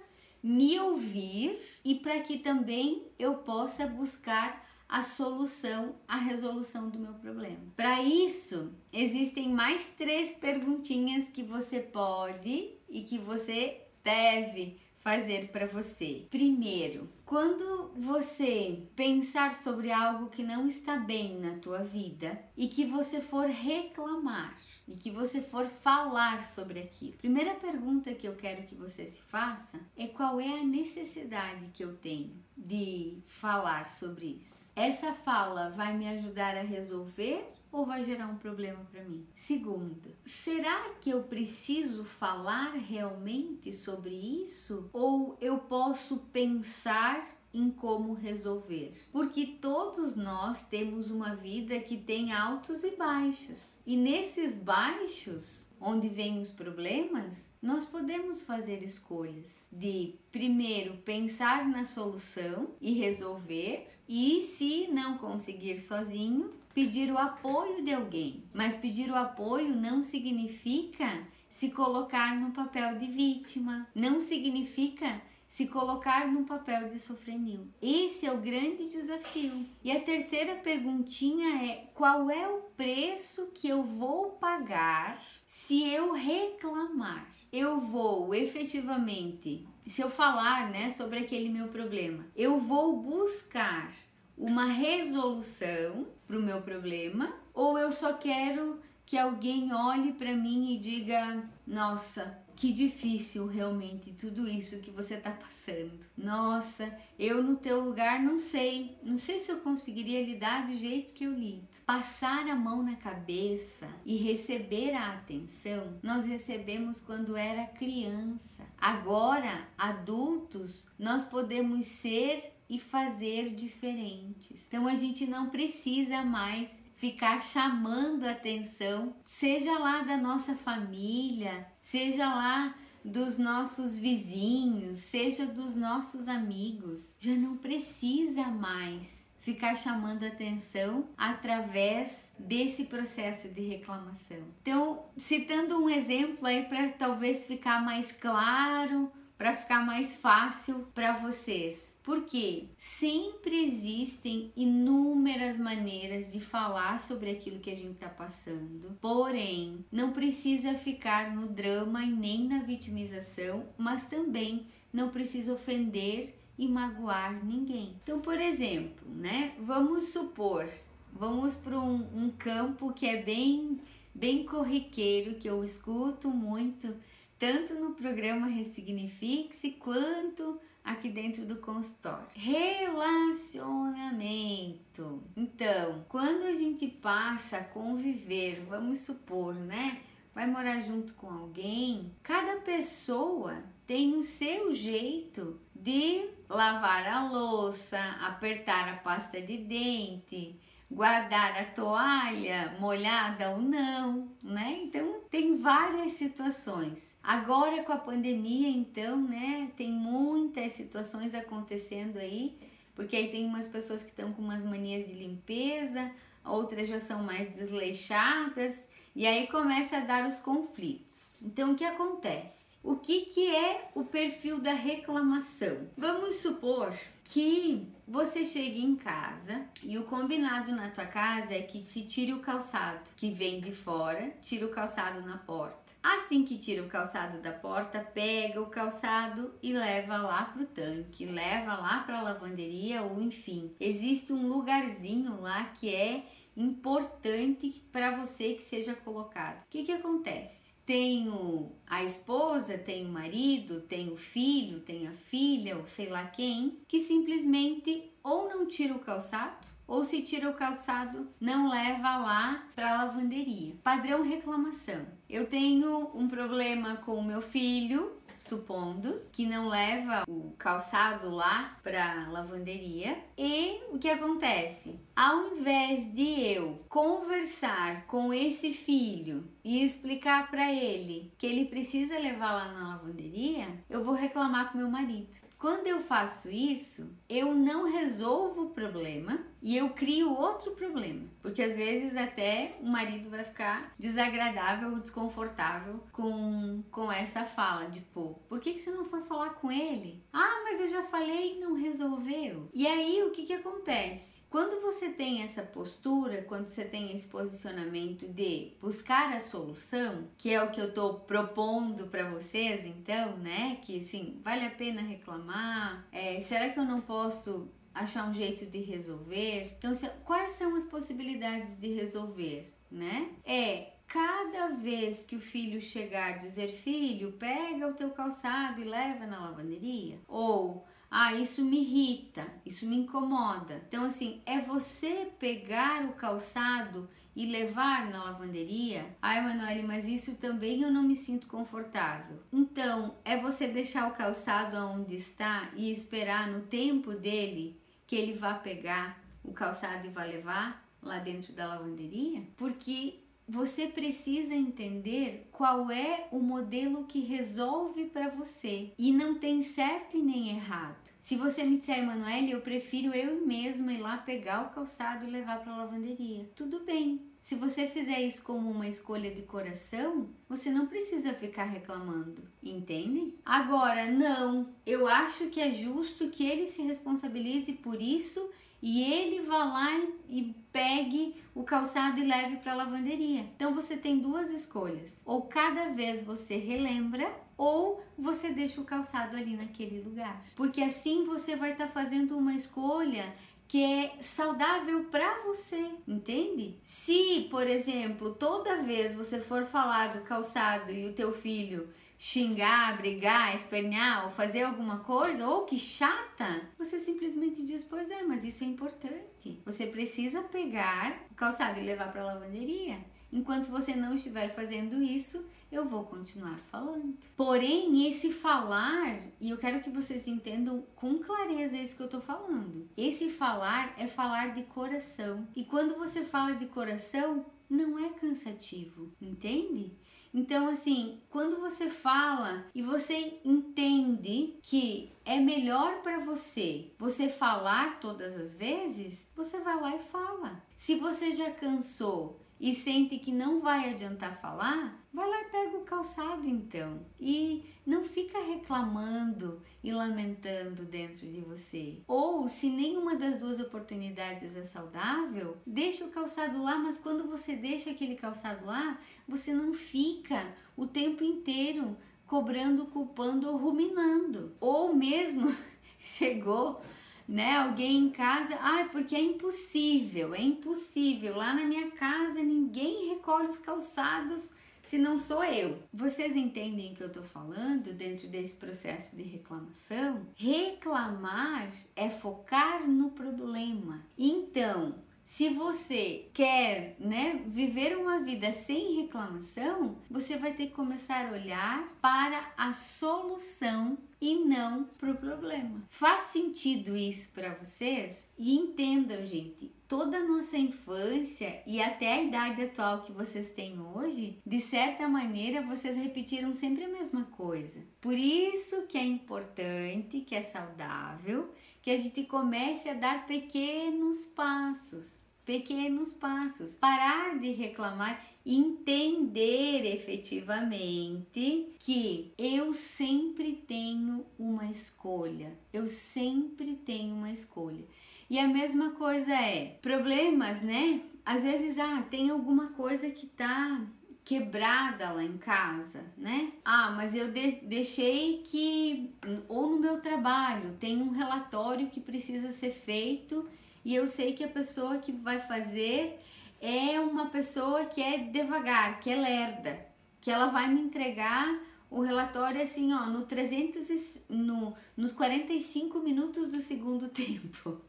me 0.43 0.79
ouvir 0.81 1.61
e 1.85 1.95
para 1.97 2.21
que 2.21 2.39
também 2.39 3.07
eu 3.19 3.35
possa 3.37 3.87
buscar 3.87 4.62
a 4.93 5.03
solução, 5.03 5.95
a 6.07 6.19
resolução 6.19 6.91
do 6.91 6.99
meu 6.99 7.15
problema. 7.15 7.73
Para 7.75 8.03
isso, 8.03 8.75
existem 8.93 9.49
mais 9.49 9.87
três 9.97 10.35
perguntinhas 10.35 11.31
que 11.31 11.43
você 11.43 11.81
pode 11.81 12.75
e 12.91 13.03
que 13.03 13.17
você 13.17 13.81
deve 14.05 14.77
fazer 15.03 15.49
para 15.49 15.67
você. 15.67 16.27
Primeiro, 16.31 17.09
quando 17.27 17.91
você 17.97 18.85
pensar 18.95 19.55
sobre 19.55 19.91
algo 19.91 20.31
que 20.31 20.43
não 20.43 20.67
está 20.67 20.97
bem 20.97 21.39
na 21.39 21.59
tua 21.59 21.83
vida 21.83 22.41
e 22.57 22.69
que 22.69 22.85
você 22.85 23.21
for 23.21 23.47
reclamar, 23.49 24.57
e 24.87 24.97
que 24.97 25.11
você 25.11 25.41
for 25.41 25.67
falar 25.69 26.45
sobre 26.45 26.81
aquilo. 26.81 27.17
Primeira 27.17 27.55
pergunta 27.55 28.15
que 28.15 28.27
eu 28.27 28.37
quero 28.37 28.65
que 28.65 28.75
você 28.75 29.07
se 29.07 29.23
faça 29.23 29.79
é 29.97 30.07
qual 30.07 30.41
é 30.41 30.61
a 30.61 30.65
necessidade 30.65 31.71
que 31.73 31.85
eu 31.85 31.97
tenho 31.97 32.35
de 32.57 33.19
falar 33.27 33.89
sobre 33.89 34.39
isso. 34.41 34.71
Essa 34.77 35.15
fala 35.15 35.71
vai 35.71 35.97
me 35.97 36.09
ajudar 36.09 36.57
a 36.57 36.63
resolver 36.63 37.49
ou 37.73 37.87
vai 37.87 38.05
gerar 38.05 38.29
um 38.29 38.37
problema 38.37 38.87
para 38.93 39.03
mim? 39.03 39.27
Segundo, 39.35 40.15
será 40.25 40.91
que 41.01 41.11
eu 41.11 41.25
preciso 41.25 42.05
falar 42.05 42.75
realmente 42.75 43.73
sobre 43.73 44.15
isso 44.15 44.91
ou 44.93 45.37
eu 45.41 45.59
posso 45.59 46.19
pensar 46.33 47.27
em 47.55 47.71
como 47.71 48.15
resolver. 48.15 48.95
Porque 49.13 49.47
todos 49.47 50.17
nós 50.17 50.63
temos 50.63 51.11
uma 51.11 51.35
vida 51.35 51.79
que 51.81 51.97
tem 51.97 52.33
altos 52.33 52.83
e 52.83 52.97
baixos. 52.97 53.79
E 53.87 53.97
nesses 53.97 54.57
baixos, 54.57 55.69
onde 55.81 56.09
vêm 56.09 56.41
os 56.41 56.51
problemas, 56.51 57.47
nós 57.61 57.85
podemos 57.85 58.43
fazer 58.43 58.83
escolhas 58.83 59.63
de 59.71 60.15
primeiro 60.31 60.97
pensar 60.99 61.69
na 61.69 61.85
solução 61.85 62.71
e 62.81 62.93
resolver, 62.93 63.87
e 64.09 64.41
se 64.41 64.89
não 64.89 65.19
conseguir 65.19 65.81
sozinho, 65.81 66.51
pedir 66.75 67.13
o 67.13 67.19
apoio 67.19 67.85
de 67.85 67.93
alguém. 67.93 68.45
Mas 68.53 68.77
pedir 68.77 69.11
o 69.11 69.17
apoio 69.17 69.75
não 69.75 70.03
significa 70.03 71.27
se 71.49 71.71
colocar 71.71 72.35
no 72.41 72.51
papel 72.53 72.99
de 72.99 73.07
vítima, 73.07 73.87
não 73.95 74.19
significa 74.19 75.21
se 75.53 75.67
colocar 75.67 76.27
no 76.33 76.45
papel 76.47 76.89
de 76.89 76.99
sofrenil. 76.99 77.69
Esse 77.83 78.25
é 78.25 78.33
o 78.33 78.41
grande 78.41 78.89
desafio. 78.89 79.67
E 79.85 79.93
a 79.93 80.01
terceira 80.01 80.57
perguntinha 80.57 81.71
é: 81.71 81.91
qual 81.93 82.31
é 82.31 82.49
o 82.49 82.63
preço 82.75 83.51
que 83.55 83.69
eu 83.69 83.83
vou 83.83 84.31
pagar 84.31 85.23
se 85.47 85.87
eu 85.87 86.13
reclamar? 86.13 87.31
Eu 87.53 87.79
vou 87.79 88.35
efetivamente, 88.35 89.69
se 89.87 90.01
eu 90.01 90.09
falar, 90.09 90.71
né, 90.71 90.91
sobre 90.91 91.19
aquele 91.19 91.51
meu 91.51 91.69
problema, 91.69 92.25
eu 92.35 92.59
vou 92.59 93.03
buscar 93.03 93.93
uma 94.39 94.65
resolução 94.65 96.07
para 96.33 96.39
o 96.39 96.43
meu 96.43 96.63
problema 96.63 97.31
ou 97.53 97.77
eu 97.77 97.93
só 97.93 98.15
quero 98.15 98.81
que 99.05 99.19
alguém 99.19 99.71
olhe 99.75 100.13
para 100.15 100.35
mim 100.35 100.75
e 100.75 100.79
diga: 100.79 101.47
"Nossa, 101.67 102.39
que 102.57 102.73
difícil 102.73 103.47
realmente 103.47 104.13
tudo 104.13 104.49
isso 104.49 104.81
que 104.81 104.91
você 104.91 105.15
está 105.15 105.31
passando. 105.31 106.07
Nossa, 106.17 106.97
eu 107.19 107.43
no 107.43 107.57
teu 107.57 107.85
lugar 107.85 108.23
não 108.23 108.39
sei, 108.39 108.97
não 109.03 109.19
sei 109.19 109.41
se 109.41 109.51
eu 109.51 109.61
conseguiria 109.61 110.25
lidar 110.25 110.67
do 110.67 110.75
jeito 110.75 111.13
que 111.13 111.25
eu 111.25 111.35
lido. 111.35 111.69
Passar 111.85 112.49
a 112.49 112.57
mão 112.57 112.83
na 112.83 112.97
cabeça 112.97 113.89
e 114.07 114.17
receber 114.17 114.95
a 114.95 115.13
atenção, 115.15 115.99
nós 116.03 116.25
recebemos 116.25 116.99
quando 117.01 117.37
era 117.37 117.67
criança. 117.67 118.65
Agora, 118.79 119.69
adultos, 119.77 120.87
nós 120.99 121.25
podemos 121.25 121.85
ser 121.85 122.55
e 122.73 122.79
fazer 122.79 123.55
diferentes. 123.55 124.65
Então 124.67 124.89
a 124.89 124.95
gente 124.95 125.27
não 125.27 125.51
precisa 125.51 126.25
mais 126.25 126.71
ficar 126.95 127.43
chamando 127.43 128.25
atenção, 128.25 129.15
seja 129.27 129.79
lá 129.79 130.01
da 130.01 130.17
nossa 130.17 130.57
família, 130.57 131.67
seja 131.83 132.25
lá 132.27 132.75
dos 133.05 133.37
nossos 133.37 133.99
vizinhos, 133.99 134.97
seja 134.97 135.45
dos 135.45 135.77
nossos 135.77 136.29
amigos. 136.29 137.15
Já 137.21 137.35
não 137.35 137.59
precisa 137.59 138.45
mais 138.45 139.29
ficar 139.41 139.77
chamando 139.77 140.25
atenção 140.25 141.09
através 141.19 142.31
desse 142.39 142.85
processo 142.87 143.51
de 143.51 143.61
reclamação. 143.61 144.39
Então, 144.63 145.05
citando 145.19 145.77
um 145.77 145.91
exemplo 145.91 146.47
aí 146.47 146.65
para 146.65 146.89
talvez 146.93 147.45
ficar 147.45 147.85
mais 147.85 148.13
claro, 148.13 149.13
para 149.37 149.55
ficar 149.57 149.85
mais 149.85 150.15
fácil 150.15 150.87
para 150.95 151.13
vocês. 151.15 151.92
Porque 152.03 152.69
sempre 152.77 153.65
existem 153.65 154.53
inúmeras 154.57 155.57
maneiras 155.57 156.33
de 156.33 156.41
falar 156.41 156.99
sobre 156.99 157.31
aquilo 157.31 157.61
que 157.61 157.71
a 157.71 157.77
gente 157.77 157.95
está 157.95 158.09
passando, 158.09 158.99
porém, 159.01 159.85
não 159.91 160.13
precisa 160.13 160.75
ficar 160.75 161.35
no 161.35 161.47
drama 161.47 162.03
e 162.03 162.11
nem 162.11 162.49
na 162.49 162.63
vitimização, 162.63 163.69
mas 163.79 164.05
também 164.05 164.67
não 164.93 165.11
precisa 165.11 165.55
ofender 165.55 166.35
e 166.59 166.69
magoar 166.69 167.45
ninguém. 167.45 167.97
Então, 168.03 168.21
por 168.21 168.39
exemplo, 168.41 169.09
né? 169.09 169.55
Vamos 169.59 170.09
supor, 170.09 170.69
vamos 171.13 171.55
para 171.55 171.79
um, 171.79 172.07
um 172.15 172.31
campo 172.31 172.93
que 172.93 173.07
é 173.07 173.23
bem, 173.23 173.81
bem 174.15 174.45
corriqueiro, 174.45 175.37
que 175.37 175.49
eu 175.49 175.63
escuto 175.63 176.29
muito, 176.29 176.95
tanto 177.39 177.75
no 177.75 177.95
programa 177.95 178.47
Ressignifique-se 178.47 179.71
quanto 179.73 180.61
aqui 180.85 181.09
dentro 181.09 181.47
do 181.47 181.57
consultório. 181.57 182.27
Relacionamento. 182.35 185.23
Então, 185.37 186.05
quando 186.09 186.45
a 186.45 186.55
gente 186.55 186.87
passa 186.89 187.59
a 187.59 187.65
conviver, 187.65 188.65
vamos 188.69 189.01
supor, 189.01 189.55
né? 189.55 190.01
Vai 190.35 190.47
morar 190.47 190.81
junto 190.81 191.13
com 191.15 191.29
alguém, 191.29 192.11
cada 192.23 192.63
pessoa 192.63 193.63
tem 193.87 194.15
o 194.15 194.23
seu 194.23 194.73
jeito 194.73 195.61
de 195.75 196.31
lavar 196.49 197.07
a 197.07 197.31
louça, 197.31 197.99
apertar 198.21 198.89
a 198.89 198.97
pasta 198.97 199.43
de 199.43 199.59
dente, 199.59 200.59
guardar 200.95 201.57
a 201.57 201.65
toalha 201.65 202.77
molhada 202.79 203.51
ou 203.51 203.59
não, 203.59 204.29
né? 204.43 204.81
Então 204.85 205.21
tem 205.31 205.57
várias 205.57 206.13
situações. 206.13 207.17
Agora 207.23 207.83
com 207.83 207.93
a 207.93 207.97
pandemia, 207.97 208.69
então, 208.69 209.17
né, 209.17 209.71
tem 209.77 209.93
muitas 209.93 210.73
situações 210.73 211.35
acontecendo 211.35 212.19
aí, 212.19 212.59
porque 212.95 213.17
aí 213.17 213.31
tem 213.31 213.47
umas 213.47 213.69
pessoas 213.69 214.03
que 214.03 214.11
estão 214.11 214.33
com 214.33 214.43
umas 214.43 214.63
manias 214.65 215.07
de 215.07 215.15
limpeza, 215.15 216.11
outras 216.45 216.89
já 216.89 217.01
são 217.01 217.23
mais 217.23 217.55
desleixadas 217.55 218.89
E 219.15 219.27
aí 219.27 219.47
começa 219.47 219.99
a 219.99 220.01
dar 220.01 220.27
os 220.27 220.41
conflitos. 220.41 221.35
Então 221.41 221.73
o 221.73 221.75
que 221.75 221.85
acontece? 221.85 222.79
O 222.83 222.97
que, 222.97 223.27
que 223.27 223.55
é 223.55 223.91
o 223.95 224.05
perfil 224.05 224.59
da 224.59 224.73
reclamação? 224.73 225.89
Vamos 225.97 226.37
supor 226.37 226.93
que 227.25 227.89
você 228.07 228.45
chegue 228.45 228.83
em 228.83 228.97
casa 228.97 229.67
e 229.83 229.97
o 229.97 230.05
combinado 230.05 230.73
na 230.73 230.91
tua 230.91 231.07
casa 231.07 231.55
é 231.55 231.63
que 231.63 231.83
se 231.83 232.03
tire 232.03 232.33
o 232.33 232.41
calçado 232.41 233.11
que 233.17 233.31
vem 233.31 233.61
de 233.61 233.73
fora, 233.73 234.35
tira 234.41 234.67
o 234.67 234.71
calçado 234.71 235.23
na 235.23 235.39
porta. 235.39 235.93
Assim 236.03 236.45
que 236.45 236.59
tira 236.59 236.83
o 236.83 236.89
calçado 236.89 237.39
da 237.41 237.53
porta, 237.53 238.01
pega 238.01 238.61
o 238.61 238.67
calçado 238.67 239.55
e 239.63 239.73
leva 239.73 240.17
lá 240.17 240.47
pro 240.47 240.67
tanque, 240.67 241.25
leva 241.25 241.77
lá 241.77 242.01
para 242.01 242.19
a 242.19 242.23
lavanderia 242.23 243.03
ou 243.03 243.21
enfim. 243.21 243.73
Existe 243.79 244.33
um 244.33 244.49
lugarzinho 244.49 245.41
lá 245.41 245.65
que 245.79 245.95
é 245.95 246.27
importante 246.57 247.71
para 247.93 248.17
você 248.17 248.55
que 248.55 248.65
seja 248.65 248.95
colocado. 248.95 249.63
O 249.63 249.67
que 249.71 249.85
que 249.85 249.93
acontece? 249.93 250.72
Tenho 250.93 251.73
a 251.87 252.05
esposa, 252.05 252.77
tem 252.77 253.07
o 253.07 253.09
marido, 253.09 253.81
tem 253.81 254.13
o 254.13 254.17
filho, 254.19 254.81
tem 254.81 255.09
a 255.09 255.13
filha, 255.13 255.79
ou 255.79 255.87
sei 255.87 256.11
lá 256.11 256.27
quem, 256.27 256.81
que 256.87 257.01
simplesmente 257.01 258.13
ou 258.23 258.47
não 258.51 258.67
tira 258.67 258.93
o 258.93 258.99
calçado 258.99 259.69
ou 259.87 260.05
se 260.05 260.21
tira 260.21 260.51
o 260.51 260.55
calçado, 260.55 261.29
não 261.41 261.71
leva 261.71 262.19
lá 262.19 262.67
para 262.75 262.93
a 262.93 263.05
lavanderia. 263.05 263.75
Padrão 263.83 264.23
reclamação. 264.23 265.07
Eu 265.31 265.47
tenho 265.47 266.11
um 266.15 266.29
problema 266.29 266.97
com 266.97 267.15
o 267.15 267.25
meu 267.25 267.41
filho, 267.41 268.21
supondo 268.37 269.23
que 269.33 269.47
não 269.47 269.69
leva 269.69 270.25
o 270.29 270.53
calçado 270.59 271.31
lá 271.31 271.79
para 271.83 272.29
lavanderia. 272.29 273.17
E 273.45 273.83
o 273.91 273.99
que 273.99 274.09
acontece? 274.09 275.01
Ao 275.17 275.49
invés 275.49 276.15
de 276.15 276.55
eu 276.55 276.79
conversar 276.89 278.07
com 278.07 278.33
esse 278.33 278.73
filho 278.73 279.51
e 279.65 279.83
explicar 279.83 280.49
para 280.49 280.73
ele 280.73 281.33
que 281.37 281.45
ele 281.49 281.65
precisa 281.65 282.17
levar 282.21 282.53
lá 282.53 282.73
na 282.73 282.89
lavanderia, 282.91 283.67
eu 283.91 284.05
vou 284.05 284.15
reclamar 284.15 284.71
com 284.71 284.79
meu 284.79 284.89
marido. 284.89 285.37
Quando 285.59 285.87
eu 285.87 286.01
faço 286.01 286.51
isso, 286.51 287.17
eu 287.29 287.55
não 287.55 287.89
resolvo 287.89 288.63
o 288.63 288.71
problema 288.71 289.39
e 289.63 289.77
eu 289.77 289.91
crio 289.91 290.35
outro 290.35 290.73
problema, 290.73 291.29
porque 291.41 291.63
às 291.63 291.77
vezes 291.77 292.17
até 292.17 292.77
o 292.81 292.91
marido 292.91 293.31
vai 293.31 293.45
ficar 293.45 293.95
desagradável 293.97 294.91
ou 294.91 294.99
desconfortável 294.99 296.03
com, 296.11 296.83
com 296.91 297.13
essa 297.13 297.45
fala 297.45 297.89
de 297.89 298.01
pô, 298.01 298.31
por 298.49 298.59
que, 298.59 298.73
que 298.73 298.81
você 298.81 298.91
não 298.91 299.05
foi 299.05 299.23
falar 299.23 299.51
com 299.51 299.71
ele? 299.71 300.21
Ah, 300.33 300.63
mas 300.65 300.81
eu 300.81 300.91
já 300.91 301.05
falei 301.05 301.55
e 301.55 301.61
não 301.61 301.75
resolveu. 301.75 302.69
E 302.75 302.85
aí 302.85 303.23
o 303.23 303.31
que, 303.33 303.45
que 303.45 303.53
acontece? 303.53 304.43
Quando 304.49 304.81
você 304.81 305.11
tem 305.11 305.43
essa 305.43 305.63
postura, 305.63 306.43
quando 306.43 306.69
você 306.69 306.85
tem 306.85 307.15
esse 307.15 307.27
posicionamento 307.27 308.29
de 308.29 308.73
buscar 308.81 309.33
a 309.33 309.41
solução, 309.41 310.29
que 310.39 310.51
é 310.51 310.63
o 310.63 310.71
que 310.71 310.81
eu 310.81 310.93
tô 310.93 311.15
propondo 311.15 312.07
para 312.09 312.31
vocês, 312.31 312.85
então, 312.87 313.37
né? 313.39 313.79
Que 313.83 313.99
assim, 313.99 314.41
vale 314.43 314.65
a 314.65 314.71
pena 314.71 315.01
reclamar? 315.01 316.07
É, 316.13 316.39
será 316.41 316.69
que 316.71 316.79
eu 316.79 316.85
não 316.85 317.01
posso 317.01 317.71
achar 317.95 318.29
um 318.29 318.35
jeito 318.35 318.67
de 318.67 318.79
resolver. 318.79 319.75
Então, 319.79 319.95
se, 319.95 320.09
quais 320.25 320.53
são 320.53 320.75
as 320.75 320.85
possibilidades 320.85 321.79
de 321.79 321.89
resolver, 321.89 322.73
né? 322.91 323.31
É 323.45 323.93
cada 324.07 324.69
vez 324.69 325.25
que 325.25 325.37
o 325.37 325.41
filho 325.41 325.81
chegar 325.81 326.39
dizer 326.39 326.73
filho, 326.73 327.33
pega 327.33 327.89
o 327.89 327.95
teu 327.95 328.11
calçado 328.11 328.81
e 328.81 328.85
leva 328.85 329.27
na 329.27 329.41
lavanderia, 329.41 330.21
ou 330.29 330.87
ah, 331.15 331.35
isso 331.35 331.63
me 331.63 331.79
irrita, 331.79 332.47
isso 332.65 332.87
me 332.87 332.97
incomoda. 332.97 333.83
Então, 333.87 334.05
assim, 334.05 334.41
é 334.47 334.61
você 334.61 335.31
pegar 335.39 336.07
o 336.07 336.15
calçado 336.15 337.07
e 337.37 337.45
levar 337.45 338.09
na 338.11 338.25
lavanderia? 338.25 339.15
Ai, 339.21 339.41
Emanuele, 339.41 339.83
mas 339.83 340.09
isso 340.09 340.37
também 340.37 340.81
eu 340.81 340.91
não 340.91 341.03
me 341.03 341.15
sinto 341.15 341.47
confortável. 341.49 342.39
Então, 342.51 343.15
é 343.27 343.37
você 343.37 343.69
deixar 343.69 344.09
o 344.09 344.15
calçado 344.15 344.79
onde 344.79 345.15
está 345.15 345.71
e 345.77 345.93
esperar 345.93 346.51
no 346.51 346.63
tempo 346.63 347.13
dele 347.13 347.79
que 348.07 348.17
ele 348.17 348.33
vá 348.33 348.55
pegar 348.55 349.23
o 349.45 349.53
calçado 349.53 350.07
e 350.07 350.11
vá 350.11 350.25
levar 350.25 350.83
lá 351.03 351.19
dentro 351.19 351.53
da 351.53 351.67
lavanderia? 351.67 352.43
Porque 352.57 353.22
você 353.49 353.87
precisa 353.87 354.55
entender 354.55 355.49
qual 355.53 355.91
é 355.91 356.29
o 356.31 356.39
modelo 356.39 357.05
que 357.05 357.21
resolve 357.21 358.07
para 358.07 358.29
você 358.29 358.93
e 358.99 359.13
não 359.13 359.35
tem 359.39 359.63
certo 359.63 360.17
e 360.17 360.23
nem 360.23 360.51
errado. 360.51 361.11
Se 361.21 361.37
você 361.37 361.63
me 361.65 361.79
disser, 361.79 361.99
Emanuele, 361.99 362.53
eu 362.53 362.61
prefiro 362.61 363.15
eu 363.15 363.47
mesma 363.47 363.93
ir 363.93 364.01
lá 364.01 364.19
pegar 364.19 364.67
o 364.67 364.71
calçado 364.71 365.27
e 365.27 365.31
levar 365.31 365.61
para 365.61 365.73
a 365.73 365.77
lavanderia, 365.79 366.51
tudo 366.55 366.81
bem. 366.85 367.32
Se 367.43 367.57
você 367.57 367.89
fizer 367.89 368.21
isso 368.21 368.41
como 368.45 368.71
uma 368.71 368.87
escolha 368.87 369.35
de 369.35 369.43
coração, 369.43 370.31
você 370.49 370.71
não 370.71 370.87
precisa 370.87 371.35
ficar 371.35 371.65
reclamando, 371.65 372.45
entende? 372.63 373.35
Agora, 373.45 374.09
não, 374.09 374.73
eu 374.87 375.09
acho 375.09 375.49
que 375.49 375.61
é 375.61 375.73
justo 375.73 376.29
que 376.29 376.47
ele 376.47 376.69
se 376.69 376.83
responsabilize 376.83 377.73
por 377.73 378.01
isso 378.01 378.49
e 378.81 379.03
ele 379.03 379.43
vá 379.43 379.65
lá 379.65 380.01
e 380.31 380.55
pegue 380.73 381.35
o 381.53 381.65
calçado 381.65 382.21
e 382.21 382.25
leve 382.25 382.59
para 382.59 382.73
a 382.73 382.77
lavanderia. 382.77 383.41
Então 383.57 383.75
você 383.75 383.97
tem 383.97 384.21
duas 384.21 384.51
escolhas: 384.51 385.21
ou 385.25 385.43
cada 385.43 385.89
vez 385.91 386.23
você 386.23 386.57
relembra 386.57 387.29
ou 387.57 388.03
você 388.19 388.51
deixa 388.51 388.81
o 388.81 388.85
calçado 388.85 389.37
ali 389.37 389.57
naquele 389.57 390.01
lugar. 390.01 390.45
Porque 390.57 390.81
assim 390.81 391.25
você 391.25 391.55
vai 391.55 391.73
estar 391.73 391.87
tá 391.87 391.93
fazendo 391.93 392.37
uma 392.37 392.55
escolha 392.55 393.33
que 393.73 393.83
é 393.83 394.17
saudável 394.21 395.05
para 395.05 395.45
você, 395.45 395.93
entende? 396.07 396.79
Se, 396.85 397.49
por 397.51 397.67
exemplo, 397.67 398.35
toda 398.35 398.83
vez 398.83 399.15
você 399.15 399.41
for 399.41 399.65
falar 399.65 400.09
do 400.09 400.21
calçado 400.25 400.93
e 400.93 401.09
o 401.09 401.15
teu 401.15 401.33
filho 401.33 401.89
xingar, 402.19 402.99
brigar, 402.99 403.55
espernear 403.55 404.27
ou 404.27 404.31
fazer 404.31 404.65
alguma 404.65 404.99
coisa, 404.99 405.49
ou 405.49 405.65
que 405.65 405.79
chata, 405.79 406.69
você 406.77 406.99
simplesmente 406.99 407.65
diz: 407.65 407.83
Pois 407.83 408.11
é, 408.11 408.23
mas 408.23 408.45
isso 408.45 408.63
é 408.63 408.67
importante. 408.67 409.59
Você 409.65 409.87
precisa 409.87 410.43
pegar 410.43 411.25
o 411.31 411.35
calçado 411.35 411.81
e 411.81 411.83
levar 411.83 412.13
para 412.13 412.21
a 412.21 412.27
lavanderia. 412.27 412.99
Enquanto 413.33 413.71
você 413.71 413.97
não 413.97 414.15
estiver 414.15 414.55
fazendo 414.55 415.03
isso, 415.03 415.47
eu 415.73 415.89
vou 415.89 416.05
continuar 416.05 416.59
falando. 416.71 417.17
Porém, 417.35 418.07
esse 418.07 418.31
falar, 418.31 419.23
e 419.41 419.49
eu 419.49 419.57
quero 419.57 419.81
que 419.81 419.89
vocês 419.89 420.29
entendam 420.29 420.85
com 420.95 421.19
clareza 421.19 421.79
isso 421.79 421.97
que 421.97 422.03
eu 422.03 422.09
tô 422.09 422.21
falando. 422.21 422.89
Esse 422.95 423.31
falar 423.31 423.95
é 423.99 424.07
falar 424.07 424.55
de 424.55 424.65
coração. 424.65 425.49
E 425.57 425.65
quando 425.65 425.97
você 425.97 426.23
fala 426.23 426.55
de 426.55 426.67
coração, 426.67 427.47
não 427.71 427.99
é 427.99 428.11
cansativo, 428.11 429.11
entende? 429.19 429.97
Então, 430.35 430.67
assim, 430.69 431.21
quando 431.29 431.59
você 431.61 431.89
fala 431.91 432.67
e 432.75 432.83
você 432.83 433.41
entende 433.45 434.59
que 434.63 435.13
é 435.25 435.39
melhor 435.39 436.03
para 436.03 436.21
você 436.21 436.91
você 436.99 437.29
falar 437.29 438.01
todas 438.01 438.37
as 438.37 438.55
vezes, 438.55 439.31
você 439.37 439.61
vai 439.61 439.79
lá 439.79 439.97
e 439.97 440.01
fala. 440.01 440.63
Se 440.77 440.97
você 440.97 441.33
já 441.33 441.51
cansou 441.51 442.42
e 442.63 442.73
sente 442.73 443.19
que 443.19 443.33
não 443.33 443.61
vai 443.61 443.91
adiantar 443.91 444.41
falar, 444.41 445.05
vai 445.13 445.29
lá 445.29 445.43
e 445.43 445.51
pega 445.51 445.79
o 445.79 445.85
calçado 445.85 446.47
então. 446.47 447.05
E 447.19 447.65
não 447.85 448.05
fica 448.05 448.39
reclamando 448.39 449.61
e 449.83 449.91
lamentando 449.91 450.85
dentro 450.85 451.27
de 451.27 451.41
você. 451.41 452.05
Ou 452.07 452.49
se 452.49 452.71
nenhuma 452.71 453.17
das 453.17 453.41
duas 453.41 453.59
oportunidades 453.59 454.57
é 454.57 454.63
saudável, 454.63 455.57
deixa 455.67 456.05
o 456.05 456.11
calçado 456.13 456.63
lá, 456.63 456.79
mas 456.79 456.99
quando 456.99 457.27
você 457.27 457.57
deixa 457.57 457.91
aquele 457.91 458.15
calçado 458.15 458.65
lá, 458.65 458.97
você 459.27 459.53
não 459.53 459.73
fica 459.73 460.55
o 460.77 460.87
tempo 460.87 461.25
inteiro 461.25 461.97
cobrando, 462.29 462.87
culpando 462.87 463.51
ou 463.51 463.57
ruminando. 463.57 464.55
Ou 464.61 464.95
mesmo 464.95 465.53
chegou 465.99 466.81
né? 467.29 467.57
Alguém 467.57 467.99
em 467.99 468.11
casa, 468.11 468.57
ai, 468.61 468.89
porque 468.91 469.15
é 469.15 469.21
impossível, 469.21 470.35
é 470.35 470.41
impossível. 470.41 471.37
Lá 471.37 471.55
na 471.55 471.65
minha 471.65 471.91
casa 471.93 472.43
ninguém 472.43 473.11
recolhe 473.11 473.49
os 473.49 473.59
calçados 473.59 474.53
se 474.83 474.99
não 474.99 475.17
sou 475.17 475.45
eu. 475.45 475.83
Vocês 475.93 476.37
entendem 476.37 476.93
o 476.93 476.97
que 476.97 477.03
eu 477.03 477.13
tô 477.13 477.23
falando 477.23 477.93
dentro 477.93 478.29
desse 478.29 478.57
processo 478.57 479.17
de 479.17 479.23
reclamação? 479.23 480.27
Reclamar 480.35 481.73
é 481.95 482.11
focar 482.11 482.87
no 482.89 483.11
problema. 483.11 484.05
Então, 484.19 484.95
se 485.25 485.51
você 485.51 486.29
quer, 486.35 486.97
né, 486.99 487.43
viver 487.47 487.97
uma 487.97 488.21
vida 488.21 488.51
sem 488.53 489.01
reclamação, 489.03 489.97
você 490.11 490.37
vai 490.37 490.53
ter 490.53 490.67
que 490.67 490.75
começar 490.75 491.29
a 491.29 491.33
olhar 491.33 491.89
para 492.01 492.53
a 492.57 492.73
solução 492.73 493.97
e 494.23 494.37
não 494.37 494.85
para 494.85 495.11
o 495.11 495.17
problema. 495.17 495.83
Faz 495.91 496.23
sentido 496.25 496.97
isso 496.97 497.33
para 497.33 497.55
vocês? 497.55 498.23
E 498.39 498.55
entendam, 498.55 499.27
gente, 499.27 499.73
toda 499.89 500.19
a 500.19 500.25
nossa 500.25 500.57
infância 500.57 501.61
e 501.67 501.83
até 501.83 502.13
a 502.13 502.23
idade 502.23 502.63
atual 502.63 503.03
que 503.03 503.11
vocês 503.11 503.51
têm 503.51 503.81
hoje, 503.81 504.39
de 504.47 504.61
certa 504.61 505.09
maneira 505.09 505.67
vocês 505.67 505.97
repetiram 505.97 506.53
sempre 506.55 506.85
a 506.85 506.89
mesma 506.89 507.25
coisa. 507.25 507.85
Por 508.01 508.15
isso 508.15 508.87
que 508.87 508.97
é 508.97 509.05
importante, 509.05 510.21
que 510.21 510.37
é 510.37 510.43
saudável, 510.43 511.53
que 511.83 511.91
a 511.91 511.99
gente 511.99 512.23
comece 512.23 512.89
a 512.89 512.95
dar 512.95 513.27
pequenos 513.27 514.25
passos 514.25 515.22
pequenos 515.45 516.13
passos. 516.13 516.77
Parar 516.77 517.39
de 517.39 517.51
reclamar, 517.53 518.25
entender 518.45 519.95
efetivamente 519.95 521.75
que 521.79 522.33
eu 522.37 522.75
sempre 522.75 523.53
tenho 523.67 524.25
uma 524.39 524.67
escolha. 524.67 525.57
Eu 525.73 525.87
sempre 525.87 526.75
tenho 526.75 527.15
uma 527.15 527.31
escolha. 527.31 527.85
E 528.29 528.39
a 528.39 528.49
mesma 528.49 528.93
coisa 528.93 529.33
é 529.33 529.79
problemas, 529.83 530.63
né? 530.63 531.03
Às 531.25 531.43
vezes, 531.43 531.79
ah, 531.79 532.03
tem 532.11 532.31
alguma 532.31 532.69
coisa 532.69 533.11
que 533.11 533.27
tá 533.27 533.87
quebrada 534.25 535.13
lá 535.13 535.23
em 535.23 535.37
casa, 535.37 536.05
né? 536.17 536.53
Ah, 536.65 536.93
mas 536.93 537.15
eu 537.15 537.33
de 537.33 537.61
deixei 537.63 538.43
que 538.45 539.13
ou 539.49 539.71
no 539.71 539.81
meu 539.81 540.01
trabalho 540.01 540.77
tem 540.79 541.03
um 541.03 541.11
relatório 541.11 541.89
que 541.89 542.01
precisa 542.01 542.51
ser 542.51 542.71
feito 542.71 543.47
e 543.85 543.95
eu 543.95 544.07
sei 544.07 544.33
que 544.33 544.45
a 544.45 544.49
pessoa 544.49 544.99
que 544.99 545.13
vai 545.13 545.41
fazer 545.41 546.21
é 546.61 547.01
uma 547.01 547.27
pessoa 547.27 547.85
que 547.87 548.01
é 548.01 548.19
devagar, 548.19 549.01
que 549.01 549.11
é 549.11 549.17
lerda, 549.17 549.87
que 550.21 550.31
ela 550.31 550.47
vai 550.47 550.69
me 550.69 550.81
entregar 550.81 551.61
o 551.91 552.01
relatório 552.01 552.63
assim, 552.63 552.93
ó, 552.93 553.07
no 553.07 553.27
300 553.27 554.19
no, 554.29 554.75
nos 554.97 555.13
45 555.13 556.01
minutos 556.01 556.51
do 556.51 556.61
segundo 556.61 557.09
tempo 557.11 557.81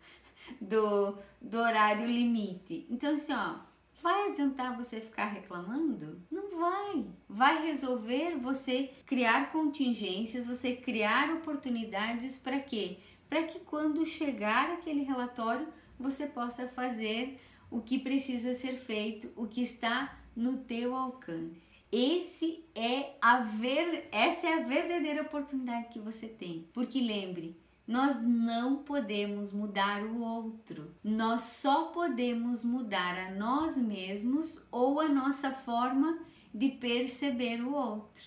do, 0.59 1.17
do 1.41 1.57
horário 1.57 2.05
limite. 2.05 2.85
Então 2.89 3.13
assim, 3.13 3.33
ó, 3.33 3.59
Vai 4.03 4.27
adiantar 4.27 4.75
você 4.75 4.99
ficar 4.99 5.27
reclamando? 5.27 6.21
Não 6.29 6.59
vai. 6.59 7.05
Vai 7.29 7.65
resolver 7.65 8.35
você 8.37 8.91
criar 9.05 9.49
contingências, 9.49 10.45
você 10.45 10.75
criar 10.75 11.33
oportunidades 11.35 12.37
para 12.37 12.59
quê? 12.59 12.97
Para 13.29 13.43
que 13.43 13.61
quando 13.61 14.05
chegar 14.05 14.71
aquele 14.71 15.03
relatório 15.03 15.69
você 16.03 16.27
possa 16.27 16.67
fazer 16.67 17.39
o 17.71 17.81
que 17.81 17.97
precisa 17.97 18.53
ser 18.53 18.77
feito, 18.77 19.31
o 19.35 19.47
que 19.47 19.63
está 19.63 20.19
no 20.35 20.57
teu 20.57 20.95
alcance. 20.95 21.83
Esse 21.91 22.65
é 22.75 23.15
a 23.21 23.39
ver, 23.39 24.09
essa 24.11 24.47
é 24.47 24.53
a 24.55 24.67
verdadeira 24.67 25.21
oportunidade 25.21 25.89
que 25.89 25.99
você 25.99 26.27
tem. 26.27 26.67
Porque 26.73 26.99
lembre, 26.99 27.57
nós 27.87 28.21
não 28.21 28.83
podemos 28.83 29.51
mudar 29.51 30.03
o 30.03 30.21
outro. 30.21 30.93
Nós 31.03 31.41
só 31.41 31.85
podemos 31.85 32.63
mudar 32.63 33.27
a 33.27 33.31
nós 33.31 33.77
mesmos 33.77 34.61
ou 34.71 34.99
a 34.99 35.07
nossa 35.07 35.51
forma 35.51 36.19
de 36.53 36.69
perceber 36.69 37.61
o 37.61 37.73
outro. 37.73 38.23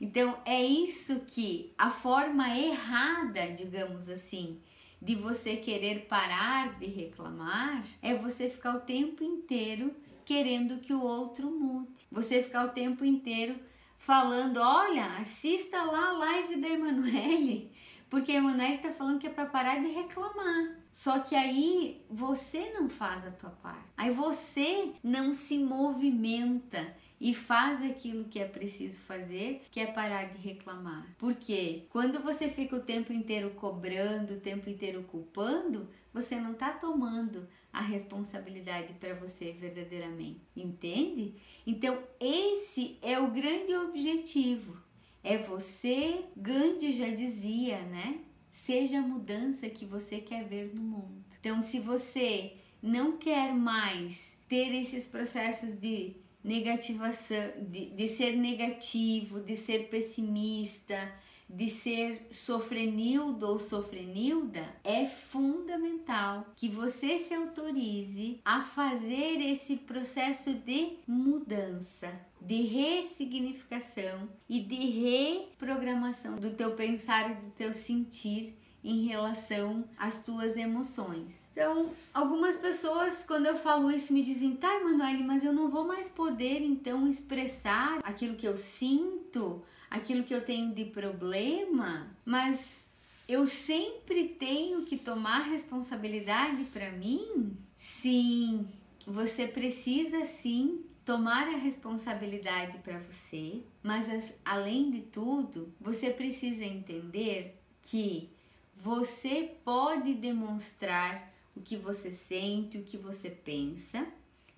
Então 0.00 0.38
é 0.44 0.62
isso 0.64 1.20
que 1.26 1.72
a 1.78 1.90
forma 1.90 2.56
errada, 2.56 3.52
digamos 3.52 4.08
assim, 4.08 4.60
de 5.00 5.14
você 5.14 5.56
querer 5.56 6.06
parar 6.06 6.78
de 6.78 6.86
reclamar 6.86 7.86
é 8.02 8.14
você 8.14 8.48
ficar 8.48 8.76
o 8.76 8.80
tempo 8.80 9.22
inteiro 9.22 9.94
querendo 10.24 10.80
que 10.80 10.92
o 10.92 11.02
outro 11.02 11.50
mude. 11.50 12.06
Você 12.10 12.42
ficar 12.42 12.66
o 12.66 12.72
tempo 12.72 13.04
inteiro 13.04 13.58
falando: 13.98 14.58
olha, 14.58 15.04
assista 15.18 15.82
lá 15.82 16.08
a 16.08 16.12
live 16.12 16.56
da 16.60 16.68
Emanuele 16.68 17.72
porque 18.08 18.32
a 18.32 18.36
Emanuele 18.36 18.76
está 18.76 18.92
falando 18.92 19.18
que 19.18 19.26
é 19.26 19.30
para 19.30 19.46
parar 19.46 19.80
de 19.80 19.88
reclamar. 19.88 20.76
Só 20.92 21.18
que 21.18 21.34
aí 21.34 22.02
você 22.08 22.72
não 22.72 22.88
faz 22.88 23.26
a 23.26 23.30
tua 23.30 23.50
parte. 23.50 23.84
Aí 23.96 24.10
você 24.10 24.92
não 25.02 25.34
se 25.34 25.58
movimenta 25.58 26.96
e 27.20 27.34
faz 27.34 27.82
aquilo 27.82 28.24
que 28.24 28.38
é 28.38 28.46
preciso 28.46 29.00
fazer, 29.00 29.64
que 29.70 29.80
é 29.80 29.86
parar 29.86 30.24
de 30.24 30.38
reclamar. 30.38 31.06
Porque 31.18 31.86
quando 31.90 32.22
você 32.22 32.48
fica 32.48 32.76
o 32.76 32.82
tempo 32.82 33.12
inteiro 33.12 33.50
cobrando, 33.50 34.34
o 34.34 34.40
tempo 34.40 34.68
inteiro 34.68 35.02
culpando, 35.04 35.88
você 36.12 36.36
não 36.36 36.52
está 36.52 36.72
tomando 36.72 37.48
a 37.72 37.80
responsabilidade 37.80 38.94
para 38.94 39.14
você 39.14 39.52
verdadeiramente, 39.52 40.40
entende? 40.56 41.34
Então, 41.66 42.02
esse 42.20 42.98
é 43.02 43.18
o 43.18 43.30
grande 43.30 43.74
objetivo 43.74 44.86
é 45.26 45.38
você, 45.38 46.24
Gandhi 46.36 46.92
já 46.92 47.08
dizia, 47.08 47.82
né? 47.82 48.20
Seja 48.48 48.98
a 48.98 49.02
mudança 49.02 49.68
que 49.68 49.84
você 49.84 50.20
quer 50.20 50.44
ver 50.44 50.72
no 50.72 50.80
mundo. 50.80 51.24
Então, 51.40 51.60
se 51.60 51.80
você 51.80 52.52
não 52.80 53.18
quer 53.18 53.52
mais 53.52 54.38
ter 54.48 54.72
esses 54.80 55.08
processos 55.08 55.80
de 55.80 56.14
negativação, 56.46 57.52
de, 57.68 57.90
de 57.90 58.08
ser 58.08 58.36
negativo, 58.36 59.40
de 59.40 59.56
ser 59.56 59.88
pessimista, 59.88 61.12
de 61.48 61.68
ser 61.68 62.26
sofrenildo 62.30 63.46
ou 63.46 63.58
sofrenilda, 63.58 64.64
é 64.82 65.06
fundamental 65.06 66.46
que 66.56 66.68
você 66.68 67.18
se 67.18 67.34
autorize 67.34 68.40
a 68.44 68.62
fazer 68.62 69.40
esse 69.40 69.76
processo 69.76 70.54
de 70.54 70.98
mudança, 71.06 72.12
de 72.40 72.62
ressignificação 72.62 74.28
e 74.48 74.60
de 74.60 74.74
reprogramação 74.74 76.36
do 76.36 76.54
teu 76.54 76.74
pensar 76.74 77.30
e 77.30 77.34
do 77.34 77.50
teu 77.52 77.72
sentir 77.72 78.56
em 78.86 79.04
relação 79.04 79.84
às 79.98 80.22
tuas 80.22 80.56
emoções. 80.56 81.44
Então, 81.52 81.90
algumas 82.14 82.56
pessoas, 82.56 83.24
quando 83.26 83.46
eu 83.46 83.58
falo 83.58 83.90
isso, 83.90 84.12
me 84.12 84.22
dizem: 84.22 84.54
tá, 84.54 84.76
Emanuele, 84.76 85.24
mas 85.24 85.44
eu 85.44 85.52
não 85.52 85.68
vou 85.68 85.84
mais 85.84 86.08
poder 86.08 86.62
então 86.62 87.06
expressar 87.08 87.98
aquilo 88.04 88.36
que 88.36 88.46
eu 88.46 88.56
sinto, 88.56 89.60
aquilo 89.90 90.22
que 90.22 90.32
eu 90.32 90.44
tenho 90.44 90.72
de 90.72 90.84
problema, 90.84 92.06
mas 92.24 92.86
eu 93.28 93.44
sempre 93.46 94.28
tenho 94.28 94.82
que 94.82 94.96
tomar 94.96 95.40
responsabilidade 95.40 96.62
para 96.66 96.92
mim? 96.92 97.56
Sim, 97.74 98.68
você 99.04 99.48
precisa 99.48 100.24
sim 100.26 100.84
tomar 101.04 101.48
a 101.48 101.56
responsabilidade 101.56 102.78
para 102.78 102.98
você, 102.98 103.62
mas 103.82 104.32
além 104.44 104.90
de 104.90 105.00
tudo, 105.02 105.72
você 105.80 106.10
precisa 106.10 106.64
entender 106.64 107.60
que 107.82 108.35
você 108.82 109.56
pode 109.64 110.14
demonstrar 110.14 111.32
o 111.56 111.60
que 111.60 111.76
você 111.76 112.10
sente, 112.10 112.78
o 112.78 112.84
que 112.84 112.96
você 112.96 113.30
pensa. 113.30 114.06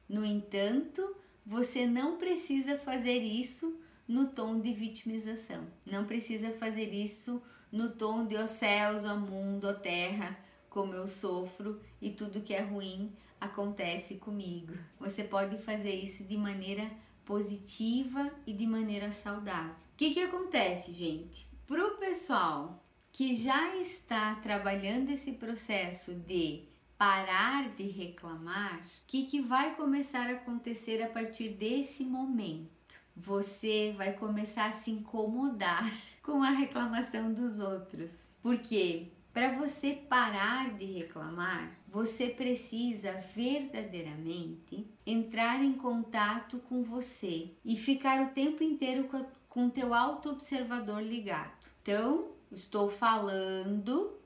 No 0.09 0.25
entanto, 0.25 1.17
você 1.47 1.87
não 1.87 2.19
precisa 2.19 2.77
fazer 2.79 3.19
isso 3.19 3.79
no 4.07 4.29
tom 4.29 4.61
de 4.61 4.73
vitimização. 4.75 5.67
Não 5.87 6.05
precisa 6.05 6.51
fazer 6.53 6.93
isso 6.93 7.41
no 7.71 7.93
tom 7.93 8.27
de 8.27 8.37
ó 8.37 8.47
céus, 8.47 9.05
ó 9.05 9.17
mundo, 9.17 9.69
ó 9.69 9.75
terra, 9.75 10.39
como 10.69 10.95
eu 10.95 11.07
sofro 11.07 11.81
e 12.01 12.11
tudo 12.11 12.43
que 12.43 12.55
é 12.55 12.61
ruim 12.61 13.13
acontece 13.41 14.17
comigo. 14.17 14.75
Você 14.99 15.23
pode 15.23 15.59
fazer 15.59 15.95
isso 15.95 16.25
de 16.25 16.37
maneira 16.37 16.91
positiva 17.25 18.33
e 18.47 18.53
de 18.53 18.67
maneira 18.67 19.13
saudável. 19.13 19.73
O 19.73 19.97
que, 19.97 20.13
que 20.13 20.21
acontece, 20.21 20.93
gente? 20.93 21.47
Para 21.67 21.87
o 21.87 21.99
pessoal 21.99 22.83
que 23.19 23.35
já 23.35 23.75
está 23.79 24.37
trabalhando 24.37 25.11
esse 25.11 25.33
processo 25.33 26.15
de 26.15 26.63
parar 26.97 27.69
de 27.71 27.83
reclamar, 27.83 28.79
o 28.79 28.83
que, 29.09 29.25
que 29.25 29.41
vai 29.41 29.75
começar 29.75 30.31
a 30.31 30.35
acontecer 30.35 31.03
a 31.03 31.09
partir 31.09 31.49
desse 31.49 32.05
momento? 32.05 32.69
Você 33.17 33.93
vai 33.97 34.13
começar 34.13 34.67
a 34.67 34.73
se 34.73 34.93
incomodar 34.93 35.83
com 36.23 36.45
a 36.45 36.51
reclamação 36.51 37.35
dos 37.35 37.59
outros. 37.59 38.31
Porque 38.41 39.09
para 39.33 39.51
você 39.57 39.95
parar 39.95 40.79
de 40.79 40.85
reclamar, 40.85 41.77
você 41.89 42.29
precisa 42.29 43.15
verdadeiramente 43.35 44.87
entrar 45.05 45.61
em 45.61 45.73
contato 45.73 46.59
com 46.69 46.85
você 46.85 47.51
e 47.65 47.77
ficar 47.77 48.23
o 48.23 48.31
tempo 48.31 48.63
inteiro 48.63 49.09
com 49.49 49.67
o 49.67 49.71
teu 49.71 49.93
auto-observador 49.93 51.03
ligado. 51.03 51.59
Então, 51.83 52.38
estou 52.51 52.89
falando 52.89 54.17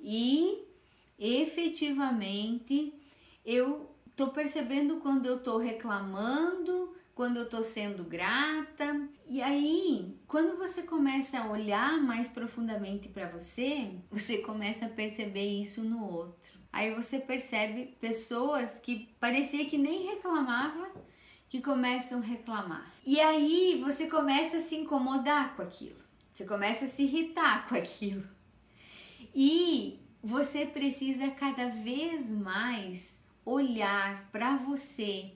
e 0.00 0.64
efetivamente 1.18 2.94
eu 3.44 3.90
estou 4.06 4.28
percebendo 4.28 4.96
quando 4.96 5.26
eu 5.26 5.36
estou 5.36 5.58
reclamando, 5.58 6.94
quando 7.14 7.36
eu 7.36 7.44
estou 7.44 7.62
sendo 7.62 8.04
grata. 8.04 9.08
E 9.28 9.42
aí, 9.42 10.16
quando 10.26 10.56
você 10.56 10.82
começa 10.82 11.40
a 11.40 11.50
olhar 11.50 12.00
mais 12.00 12.28
profundamente 12.28 13.08
para 13.08 13.28
você, 13.28 13.92
você 14.10 14.38
começa 14.38 14.86
a 14.86 14.90
perceber 14.90 15.60
isso 15.60 15.82
no 15.82 16.04
outro. 16.04 16.60
Aí 16.72 16.94
você 16.94 17.18
percebe 17.18 17.96
pessoas 18.00 18.78
que 18.78 19.14
parecia 19.20 19.66
que 19.66 19.76
nem 19.76 20.06
reclamava, 20.06 20.90
que 21.48 21.60
começam 21.60 22.20
a 22.20 22.24
reclamar. 22.24 22.90
E 23.04 23.20
aí 23.20 23.78
você 23.84 24.06
começa 24.06 24.56
a 24.56 24.60
se 24.60 24.76
incomodar 24.76 25.54
com 25.54 25.62
aquilo. 25.62 26.02
Você 26.32 26.44
começa 26.44 26.86
a 26.86 26.88
se 26.88 27.02
irritar 27.02 27.68
com 27.68 27.74
aquilo. 27.74 28.26
E 29.34 30.00
você 30.22 30.64
precisa 30.64 31.30
cada 31.30 31.68
vez 31.68 32.30
mais 32.30 33.20
olhar 33.44 34.28
para 34.30 34.56
você, 34.56 35.32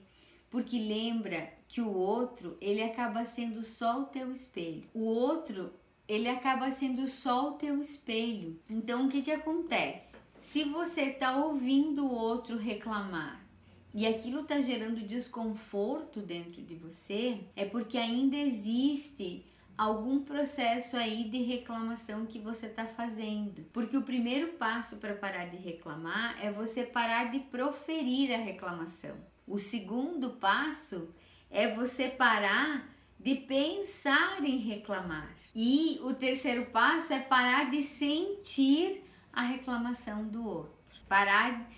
porque 0.49 0.79
lembra 0.79 1.53
que 1.67 1.81
o 1.81 1.93
outro, 1.93 2.57
ele 2.61 2.81
acaba 2.81 3.25
sendo 3.25 3.63
só 3.63 4.01
o 4.01 4.05
teu 4.05 4.31
espelho. 4.31 4.87
O 4.93 5.03
outro, 5.03 5.73
ele 6.07 6.29
acaba 6.29 6.71
sendo 6.71 7.07
só 7.07 7.49
o 7.49 7.53
teu 7.53 7.79
espelho. 7.79 8.59
Então 8.69 9.05
o 9.05 9.09
que 9.09 9.21
que 9.21 9.31
acontece? 9.31 10.21
Se 10.39 10.63
você 10.63 11.01
está 11.01 11.35
ouvindo 11.45 12.05
o 12.05 12.11
outro 12.11 12.57
reclamar 12.57 13.45
e 13.93 14.05
aquilo 14.05 14.41
está 14.41 14.61
gerando 14.61 15.01
desconforto 15.01 16.21
dentro 16.21 16.61
de 16.61 16.75
você, 16.75 17.41
é 17.55 17.65
porque 17.65 17.97
ainda 17.97 18.37
existe 18.37 19.45
algum 19.77 20.23
processo 20.23 20.97
aí 20.97 21.29
de 21.29 21.43
reclamação 21.43 22.25
que 22.25 22.39
você 22.39 22.65
está 22.65 22.85
fazendo. 22.85 23.63
Porque 23.71 23.95
o 23.95 24.01
primeiro 24.01 24.53
passo 24.53 24.97
para 24.97 25.13
parar 25.13 25.45
de 25.45 25.57
reclamar 25.57 26.35
é 26.43 26.51
você 26.51 26.83
parar 26.83 27.31
de 27.31 27.39
proferir 27.41 28.33
a 28.33 28.37
reclamação. 28.37 29.15
O 29.45 29.59
segundo 29.59 30.31
passo 30.31 31.13
é 31.51 31.73
você 31.73 32.09
parar 32.09 32.89
de 33.19 33.35
pensar 33.35 34.43
em 34.43 34.57
reclamar. 34.57 35.35
E 35.53 35.99
o 36.01 36.13
terceiro 36.13 36.65
passo 36.67 37.13
é 37.13 37.19
parar 37.19 37.69
de 37.69 37.83
sentir 37.83 39.03
a 39.31 39.43
reclamação 39.43 40.27
do 40.27 40.45
outro. 40.45 40.75
Parar 41.07 41.69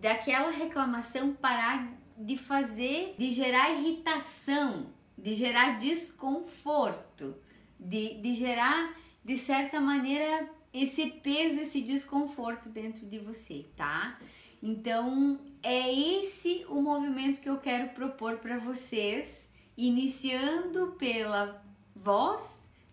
daquela 0.00 0.50
reclamação, 0.50 1.32
parar 1.32 1.88
de 2.16 2.36
fazer, 2.36 3.14
de 3.18 3.30
gerar 3.30 3.70
irritação, 3.70 4.92
de 5.16 5.34
gerar 5.34 5.78
desconforto 5.78 7.36
de, 7.84 8.14
de 8.20 8.34
gerar, 8.34 8.96
de 9.22 9.36
certa 9.36 9.80
maneira, 9.80 10.48
esse 10.72 11.06
peso, 11.06 11.60
esse 11.60 11.82
desconforto 11.82 12.68
dentro 12.68 13.06
de 13.06 13.18
você, 13.18 13.66
tá? 13.76 14.18
Então, 14.62 15.38
é 15.62 15.92
esse 15.92 16.64
o 16.68 16.80
movimento 16.80 17.40
que 17.40 17.48
eu 17.48 17.58
quero 17.58 17.90
propor 17.90 18.38
para 18.38 18.58
vocês, 18.58 19.52
iniciando 19.76 20.96
pela 20.98 21.62
voz, 21.94 22.42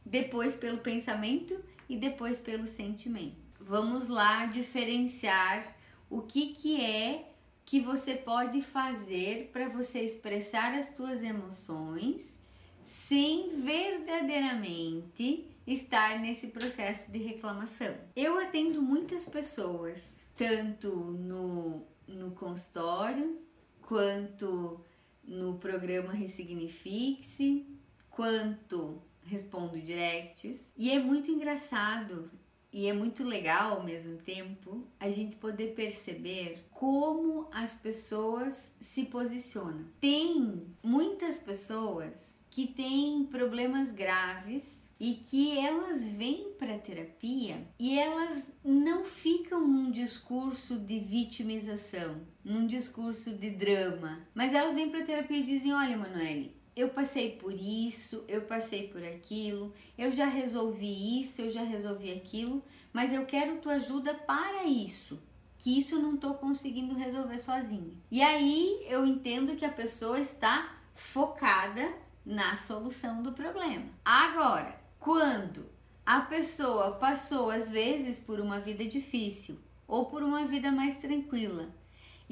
depois 0.06 0.56
pelo 0.56 0.80
pensamento 0.80 1.58
e 1.88 1.95
depois 1.95 2.41
pelo 2.41 2.67
sentimento. 2.67 3.41
Vamos 3.60 4.10
lá 4.10 4.47
diferenciar 4.47 5.75
o 6.10 6.21
que 6.21 6.54
que 6.54 6.82
é 6.82 7.32
que 7.63 7.80
você 7.80 8.15
pode 8.15 8.62
fazer 8.62 9.49
para 9.54 9.69
você 9.69 10.01
expressar 10.01 10.73
as 10.73 10.88
suas 10.88 11.23
emoções 11.23 12.40
sem 12.84 13.62
verdadeiramente 13.62 15.48
estar 15.65 16.20
nesse 16.20 16.48
processo 16.48 17.12
de 17.12 17.20
reclamação. 17.20 17.96
Eu 18.15 18.38
atendo 18.39 18.82
muitas 18.82 19.26
pessoas, 19.26 20.26
tanto 20.36 20.89
no, 20.89 21.86
no 22.08 22.32
consultório, 22.32 23.39
quanto 23.82 24.84
no 25.24 25.58
programa 25.58 26.13
Ressignifique-se, 26.13 27.65
quanto 28.10 29.02
respondo 29.24 29.80
directs. 29.80 30.60
E 30.76 30.91
é 30.91 31.00
muito 31.00 31.30
engraçado 31.30 32.30
e 32.74 32.88
é 32.88 32.94
muito 32.94 33.24
legal 33.24 33.74
ao 33.78 33.84
mesmo 33.84 34.17
tempo 34.17 34.88
a 35.00 35.10
gente 35.12 35.36
poder 35.36 35.76
perceber 35.76 36.65
como 36.72 37.48
as 37.52 37.76
pessoas 37.76 38.74
se 38.80 39.06
posicionam. 39.06 39.86
Tem 40.00 40.65
muitas 40.82 41.39
pessoas 41.39 42.40
que 42.51 42.67
têm 42.67 43.23
problemas 43.23 43.91
graves 43.93 44.81
e 44.99 45.15
que 45.15 45.57
elas 45.57 46.07
vêm 46.09 46.51
para 46.59 46.77
terapia 46.77 47.65
e 47.79 47.97
elas 47.97 48.51
não 48.63 49.05
ficam 49.05 49.65
num 49.65 49.89
discurso 49.89 50.77
de 50.77 50.99
vitimização, 50.99 52.21
num 52.43 52.67
discurso 52.67 53.31
de 53.31 53.49
drama, 53.49 54.19
mas 54.35 54.53
elas 54.53 54.75
vêm 54.75 54.89
para 54.89 55.05
terapia 55.05 55.37
e 55.37 55.43
dizem: 55.43 55.73
"Olha, 55.73 55.97
Manoel, 55.97 56.49
eu 56.75 56.89
passei 56.89 57.31
por 57.31 57.53
isso, 57.53 58.23
eu 58.27 58.41
passei 58.41 58.89
por 58.89 59.01
aquilo, 59.01 59.73
eu 59.97 60.11
já 60.11 60.25
resolvi 60.25 61.21
isso, 61.21 61.41
eu 61.41 61.49
já 61.49 61.63
resolvi 61.63 62.11
aquilo, 62.11 62.61
mas 62.91 63.13
eu 63.13 63.25
quero 63.25 63.59
tua 63.59 63.75
ajuda 63.75 64.13
para 64.13 64.65
isso." 64.65 65.19
Que 65.57 65.79
isso 65.79 65.95
eu 65.95 65.99
não 65.99 66.15
estou 66.15 66.33
conseguindo 66.33 66.95
resolver 66.95 67.37
sozinha. 67.37 67.93
E 68.09 68.21
aí 68.21 68.83
eu 68.89 69.05
entendo 69.05 69.55
que 69.55 69.63
a 69.63 69.71
pessoa 69.71 70.19
está 70.19 70.75
focada 70.95 71.91
na 72.25 72.55
solução 72.55 73.23
do 73.23 73.31
problema. 73.31 73.86
Agora, 74.05 74.79
quando 74.99 75.65
a 76.05 76.21
pessoa 76.21 76.91
passou 76.91 77.49
às 77.49 77.69
vezes 77.69 78.19
por 78.19 78.39
uma 78.39 78.60
vida 78.60 78.86
difícil 78.86 79.60
ou 79.88 80.05
por 80.05 80.23
uma 80.23 80.45
vida 80.45 80.71
mais 80.71 80.97
tranquila 80.97 81.69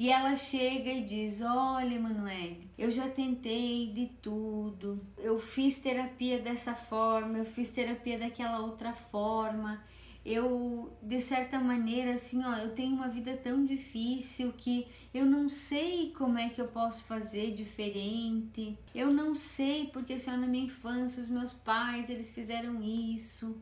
e 0.00 0.10
ela 0.10 0.34
chega 0.34 0.90
e 0.90 1.04
diz: 1.04 1.42
Olha, 1.42 1.94
Emanuele, 1.94 2.70
eu 2.78 2.90
já 2.90 3.06
tentei 3.10 3.92
de 3.92 4.06
tudo, 4.22 4.98
eu 5.18 5.38
fiz 5.38 5.78
terapia 5.78 6.38
dessa 6.38 6.74
forma, 6.74 7.36
eu 7.36 7.44
fiz 7.44 7.70
terapia 7.70 8.18
daquela 8.18 8.60
outra 8.60 8.94
forma, 8.94 9.84
eu 10.24 10.92
de 11.02 11.20
certa 11.20 11.58
maneira 11.58 12.12
assim, 12.12 12.44
ó, 12.44 12.54
eu 12.56 12.74
tenho 12.74 12.94
uma 12.94 13.08
vida 13.08 13.36
tão 13.36 13.64
difícil 13.64 14.52
que 14.52 14.86
eu 15.14 15.24
não 15.24 15.48
sei 15.48 16.12
como 16.16 16.38
é 16.38 16.50
que 16.50 16.60
eu 16.60 16.68
posso 16.68 17.04
fazer 17.04 17.54
diferente. 17.54 18.78
Eu 18.94 19.12
não 19.12 19.34
sei 19.34 19.86
porque 19.86 20.18
só 20.18 20.36
na 20.36 20.46
minha 20.46 20.66
infância 20.66 21.22
os 21.22 21.28
meus 21.28 21.52
pais, 21.52 22.10
eles 22.10 22.30
fizeram 22.30 22.82
isso. 22.82 23.56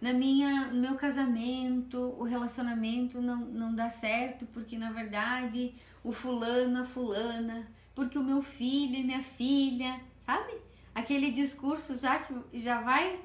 Na 0.00 0.12
minha, 0.12 0.66
no 0.72 0.80
meu 0.80 0.96
casamento, 0.96 1.96
o 2.18 2.24
relacionamento 2.24 3.22
não, 3.22 3.36
não 3.36 3.74
dá 3.74 3.88
certo 3.88 4.44
porque 4.46 4.76
na 4.76 4.90
verdade 4.90 5.72
o 6.02 6.12
fulano, 6.12 6.82
a 6.82 6.84
fulana, 6.84 7.68
porque 7.94 8.18
o 8.18 8.24
meu 8.24 8.42
filho 8.42 8.96
e 8.96 9.04
minha 9.04 9.22
filha, 9.22 10.00
sabe? 10.18 10.52
Aquele 10.92 11.30
discurso 11.30 11.98
já 11.98 12.18
que 12.18 12.34
já 12.54 12.80
vai 12.80 13.20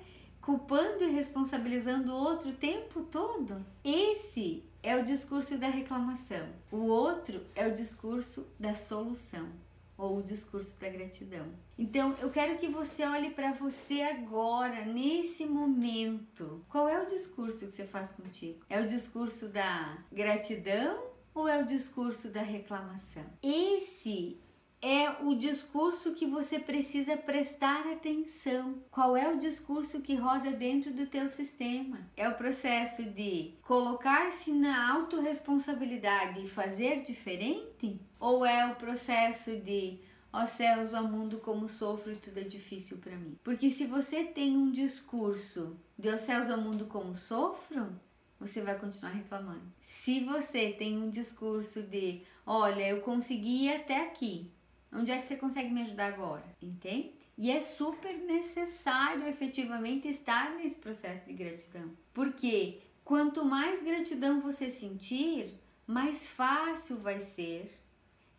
culpando 0.47 1.03
e 1.03 1.09
responsabilizando 1.09 2.13
o 2.13 2.15
outro 2.15 2.51
o 2.51 2.53
tempo 2.53 3.01
todo. 3.01 3.65
Esse 3.83 4.63
é 4.81 4.95
o 4.95 5.03
discurso 5.03 5.57
da 5.57 5.67
reclamação. 5.67 6.47
O 6.71 6.85
outro 6.85 7.45
é 7.53 7.67
o 7.67 7.73
discurso 7.73 8.47
da 8.57 8.73
solução 8.73 9.49
ou 9.97 10.19
o 10.19 10.23
discurso 10.23 10.79
da 10.79 10.87
gratidão. 10.87 11.47
Então, 11.77 12.15
eu 12.21 12.29
quero 12.29 12.57
que 12.57 12.69
você 12.69 13.03
olhe 13.03 13.31
para 13.31 13.51
você 13.51 14.01
agora, 14.03 14.85
nesse 14.85 15.45
momento. 15.45 16.63
Qual 16.69 16.87
é 16.87 17.03
o 17.03 17.07
discurso 17.07 17.67
que 17.67 17.73
você 17.73 17.85
faz 17.85 18.13
contigo? 18.13 18.59
É 18.69 18.79
o 18.79 18.87
discurso 18.87 19.49
da 19.49 19.97
gratidão 20.13 21.03
ou 21.35 21.45
é 21.45 21.61
o 21.61 21.65
discurso 21.65 22.29
da 22.29 22.41
reclamação? 22.41 23.25
Esse 23.43 24.39
é 24.81 25.09
o 25.23 25.35
discurso 25.35 26.13
que 26.13 26.25
você 26.25 26.59
precisa 26.59 27.17
prestar 27.17 27.87
atenção. 27.87 28.83
Qual 28.91 29.17
é 29.17 29.33
o 29.33 29.39
discurso 29.39 30.01
que 30.01 30.15
roda 30.15 30.51
dentro 30.51 30.93
do 30.93 31.07
teu 31.07 31.27
sistema? 31.27 31.99
É 32.15 32.29
o 32.29 32.35
processo 32.35 33.03
de 33.03 33.53
colocar-se 33.63 34.51
na 34.51 34.91
autorresponsabilidade 34.93 36.43
e 36.43 36.47
fazer 36.47 37.01
diferente? 37.01 37.99
Ou 38.19 38.45
é 38.45 38.67
o 38.71 38.75
processo 38.75 39.55
de 39.57 39.99
ó 40.31 40.45
céus, 40.45 40.93
ó 40.93 41.01
mundo, 41.01 41.39
como 41.39 41.67
sofro 41.67 42.15
tudo 42.17 42.39
é 42.39 42.43
difícil 42.43 42.97
para 42.97 43.15
mim? 43.15 43.37
Porque 43.43 43.69
se 43.69 43.87
você 43.87 44.23
tem 44.23 44.55
um 44.55 44.71
discurso 44.71 45.75
de 45.97 46.09
ó 46.09 46.17
céus, 46.17 46.49
ó 46.49 46.57
mundo, 46.57 46.85
como 46.85 47.15
sofro, 47.15 47.99
você 48.39 48.61
vai 48.61 48.77
continuar 48.77 49.11
reclamando. 49.11 49.63
Se 49.79 50.19
você 50.23 50.71
tem 50.71 50.97
um 50.97 51.09
discurso 51.09 51.81
de 51.81 52.21
olha, 52.45 52.87
eu 52.87 53.01
consegui 53.01 53.69
até 53.69 54.03
aqui, 54.03 54.51
Onde 54.91 55.11
é 55.11 55.19
que 55.19 55.25
você 55.25 55.35
consegue 55.35 55.69
me 55.69 55.81
ajudar 55.81 56.07
agora? 56.07 56.43
Entende? 56.61 57.13
E 57.37 57.51
é 57.51 57.61
super 57.61 58.17
necessário 58.17 59.23
efetivamente 59.27 60.07
estar 60.07 60.55
nesse 60.55 60.79
processo 60.79 61.25
de 61.25 61.33
gratidão. 61.33 61.91
Porque 62.13 62.81
quanto 63.03 63.45
mais 63.45 63.83
gratidão 63.83 64.41
você 64.41 64.69
sentir, 64.69 65.53
mais 65.85 66.25
fácil 66.27 66.99
vai 66.99 67.19
ser 67.19 67.71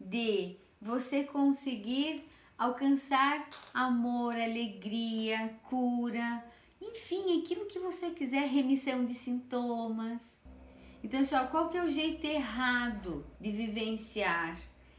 de 0.00 0.56
você 0.80 1.24
conseguir 1.24 2.28
alcançar 2.56 3.48
amor, 3.72 4.34
alegria, 4.34 5.56
cura, 5.68 6.44
enfim, 6.80 7.40
aquilo 7.40 7.66
que 7.66 7.78
você 7.78 8.10
quiser, 8.10 8.48
remissão 8.48 9.04
de 9.04 9.14
sintomas. 9.14 10.22
Então, 11.02 11.24
só 11.24 11.46
qual 11.46 11.68
que 11.68 11.76
é 11.78 11.84
o 11.84 11.90
jeito 11.90 12.26
errado 12.26 13.24
de 13.40 13.52
vivenciar 13.52 14.58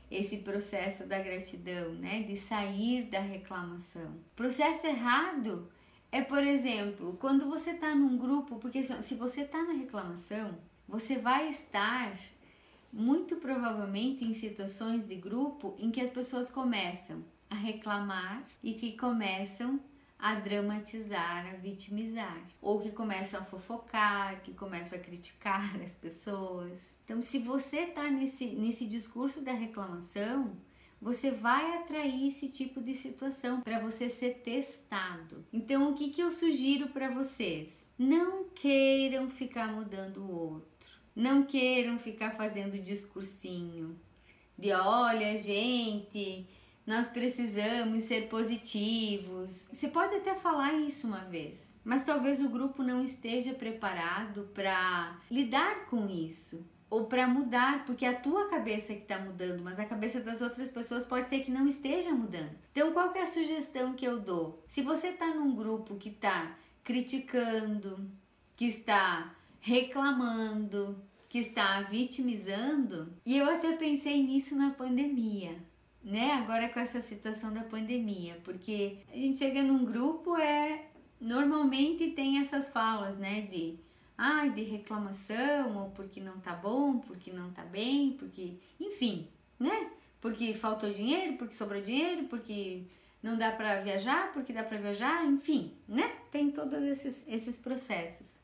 esse 0.10 0.38
processo 0.38 1.08
da 1.08 1.20
gratidão, 1.20 1.94
né? 1.94 2.24
De 2.24 2.36
sair 2.36 3.04
da 3.06 3.20
reclamação. 3.20 4.16
Processo 4.36 4.88
errado 4.88 5.70
é, 6.12 6.22
por 6.22 6.44
exemplo, 6.44 7.16
quando 7.20 7.48
você 7.48 7.72
está 7.72 7.94
num 7.94 8.18
grupo, 8.18 8.58
porque 8.58 8.84
se 8.84 9.16
você 9.16 9.42
está 9.42 9.64
na 9.64 9.74
reclamação, 9.74 10.58
você 10.88 11.20
vai 11.20 11.50
estar 11.50 12.18
muito 12.92 13.36
provavelmente 13.36 14.26
em 14.26 14.34
situações 14.34 15.06
de 15.06 15.16
grupo 15.16 15.76
em 15.78 15.92
que 15.92 16.02
as 16.02 16.10
pessoas 16.10 16.50
começam 16.50 17.24
a 17.48 17.56
reclamar 17.56 18.44
e 18.64 18.74
que 18.74 18.98
começam 18.98 19.80
a 20.20 20.36
dramatizar, 20.36 21.48
a 21.48 21.56
vitimizar, 21.56 22.46
ou 22.62 22.82
que 22.82 22.92
começam 22.92 23.40
a 23.40 23.46
fofocar, 23.46 24.42
que 24.44 24.54
começam 24.54 25.00
a 25.00 25.02
criticar 25.02 25.74
as 25.82 25.96
pessoas. 25.96 26.98
Então, 27.06 27.22
se 27.22 27.40
você 27.40 27.82
está 27.84 28.12
nesse, 28.12 28.48
nesse 28.48 28.86
discurso 28.86 29.42
da 29.42 29.54
reclamação, 29.54 30.58
você 31.02 31.32
vai 31.32 31.78
atrair 31.78 32.28
esse 32.28 32.50
tipo 32.50 32.82
de 32.82 32.94
situação 32.94 33.62
para 33.62 33.80
você 33.80 34.10
ser 34.10 34.42
testado. 34.44 35.46
Então, 35.54 35.90
o 35.90 35.96
que, 35.96 36.10
que 36.10 36.22
eu 36.22 36.32
sugiro 36.32 36.90
para 36.90 37.10
vocês? 37.10 37.90
Não 37.98 38.50
queiram 38.50 39.30
ficar 39.30 39.72
mudando 39.72 40.18
o 40.18 40.32
outro, 40.32 40.90
não 41.16 41.44
queiram 41.44 41.98
ficar 41.98 42.32
fazendo 42.32 42.78
discursinho, 42.78 43.98
de 44.58 44.74
olha, 44.74 45.38
gente, 45.38 46.46
nós 46.90 47.08
precisamos 47.08 48.02
ser 48.02 48.28
positivos. 48.30 49.68
Você 49.72 49.90
pode 49.90 50.16
até 50.16 50.34
falar 50.34 50.74
isso 50.74 51.06
uma 51.06 51.20
vez, 51.20 51.80
mas 51.84 52.04
talvez 52.04 52.44
o 52.44 52.50
grupo 52.50 52.82
não 52.82 53.04
esteja 53.04 53.54
preparado 53.54 54.50
para 54.56 55.16
lidar 55.30 55.86
com 55.86 56.08
isso 56.08 56.66
ou 56.90 57.06
para 57.06 57.28
mudar, 57.28 57.86
porque 57.86 58.04
é 58.04 58.10
a 58.10 58.20
tua 58.20 58.50
cabeça 58.50 58.96
que 58.96 59.04
está 59.04 59.20
mudando, 59.20 59.62
mas 59.62 59.80
a 59.80 59.86
cabeça 59.86 60.20
das 60.20 60.42
outras 60.42 60.72
pessoas 60.72 61.06
pode 61.06 61.30
ser 61.30 61.42
que 61.42 61.52
não 61.52 61.68
esteja 61.68 62.10
mudando. 62.10 62.58
Então, 62.72 62.92
qual 62.92 63.14
é 63.14 63.22
a 63.22 63.28
sugestão 63.28 63.94
que 63.94 64.06
eu 64.06 64.20
dou? 64.20 64.66
Se 64.68 64.82
você 64.82 65.10
está 65.10 65.28
num 65.28 65.56
grupo 65.56 65.96
que 65.96 66.10
está 66.10 66.58
criticando, 66.84 68.10
que 68.56 68.66
está 68.66 69.36
reclamando, 69.60 71.00
que 71.30 71.38
está 71.38 71.82
vitimizando, 71.82 73.14
e 73.24 73.38
eu 73.38 73.48
até 73.48 73.74
pensei 73.74 74.24
nisso 74.24 74.56
na 74.56 74.72
pandemia, 74.72 75.69
né? 76.04 76.32
Agora 76.34 76.70
com 76.70 76.80
essa 76.80 77.02
situação 77.02 77.54
da 77.54 77.64
pandemia, 77.64 78.40
porque 78.44 78.98
a 79.12 79.16
gente 79.16 79.40
chega 79.40 79.62
num 79.62 79.86
grupo 79.86 80.38
é 80.38 80.86
normalmente 81.20 82.12
tem 82.12 82.40
essas 82.40 82.70
falas, 82.70 83.18
né, 83.18 83.42
de 83.42 83.78
ai, 84.18 84.50
de 84.50 84.64
reclamação, 84.64 85.78
ou 85.78 85.92
porque 85.92 86.20
não 86.20 86.40
tá 86.40 86.54
bom, 86.54 87.00
porque 87.00 87.32
não 87.32 87.52
tá 87.52 87.64
bem, 87.64 88.12
porque, 88.14 88.56
enfim, 88.80 89.30
né? 89.58 89.92
Porque 90.20 90.54
faltou 90.54 90.92
dinheiro, 90.92 91.38
porque 91.38 91.54
sobrou 91.54 91.82
dinheiro, 91.82 92.26
porque 92.26 92.84
não 93.24 93.38
dá 93.38 93.50
para 93.52 93.80
viajar, 93.80 94.34
porque 94.34 94.52
dá 94.52 94.62
para 94.62 94.78
viajar, 94.78 95.26
enfim, 95.26 95.74
né? 95.88 96.12
Tem 96.32 96.52
todos 96.52 96.82
esses, 96.84 97.26
esses 97.30 97.58
processos. 97.58 98.39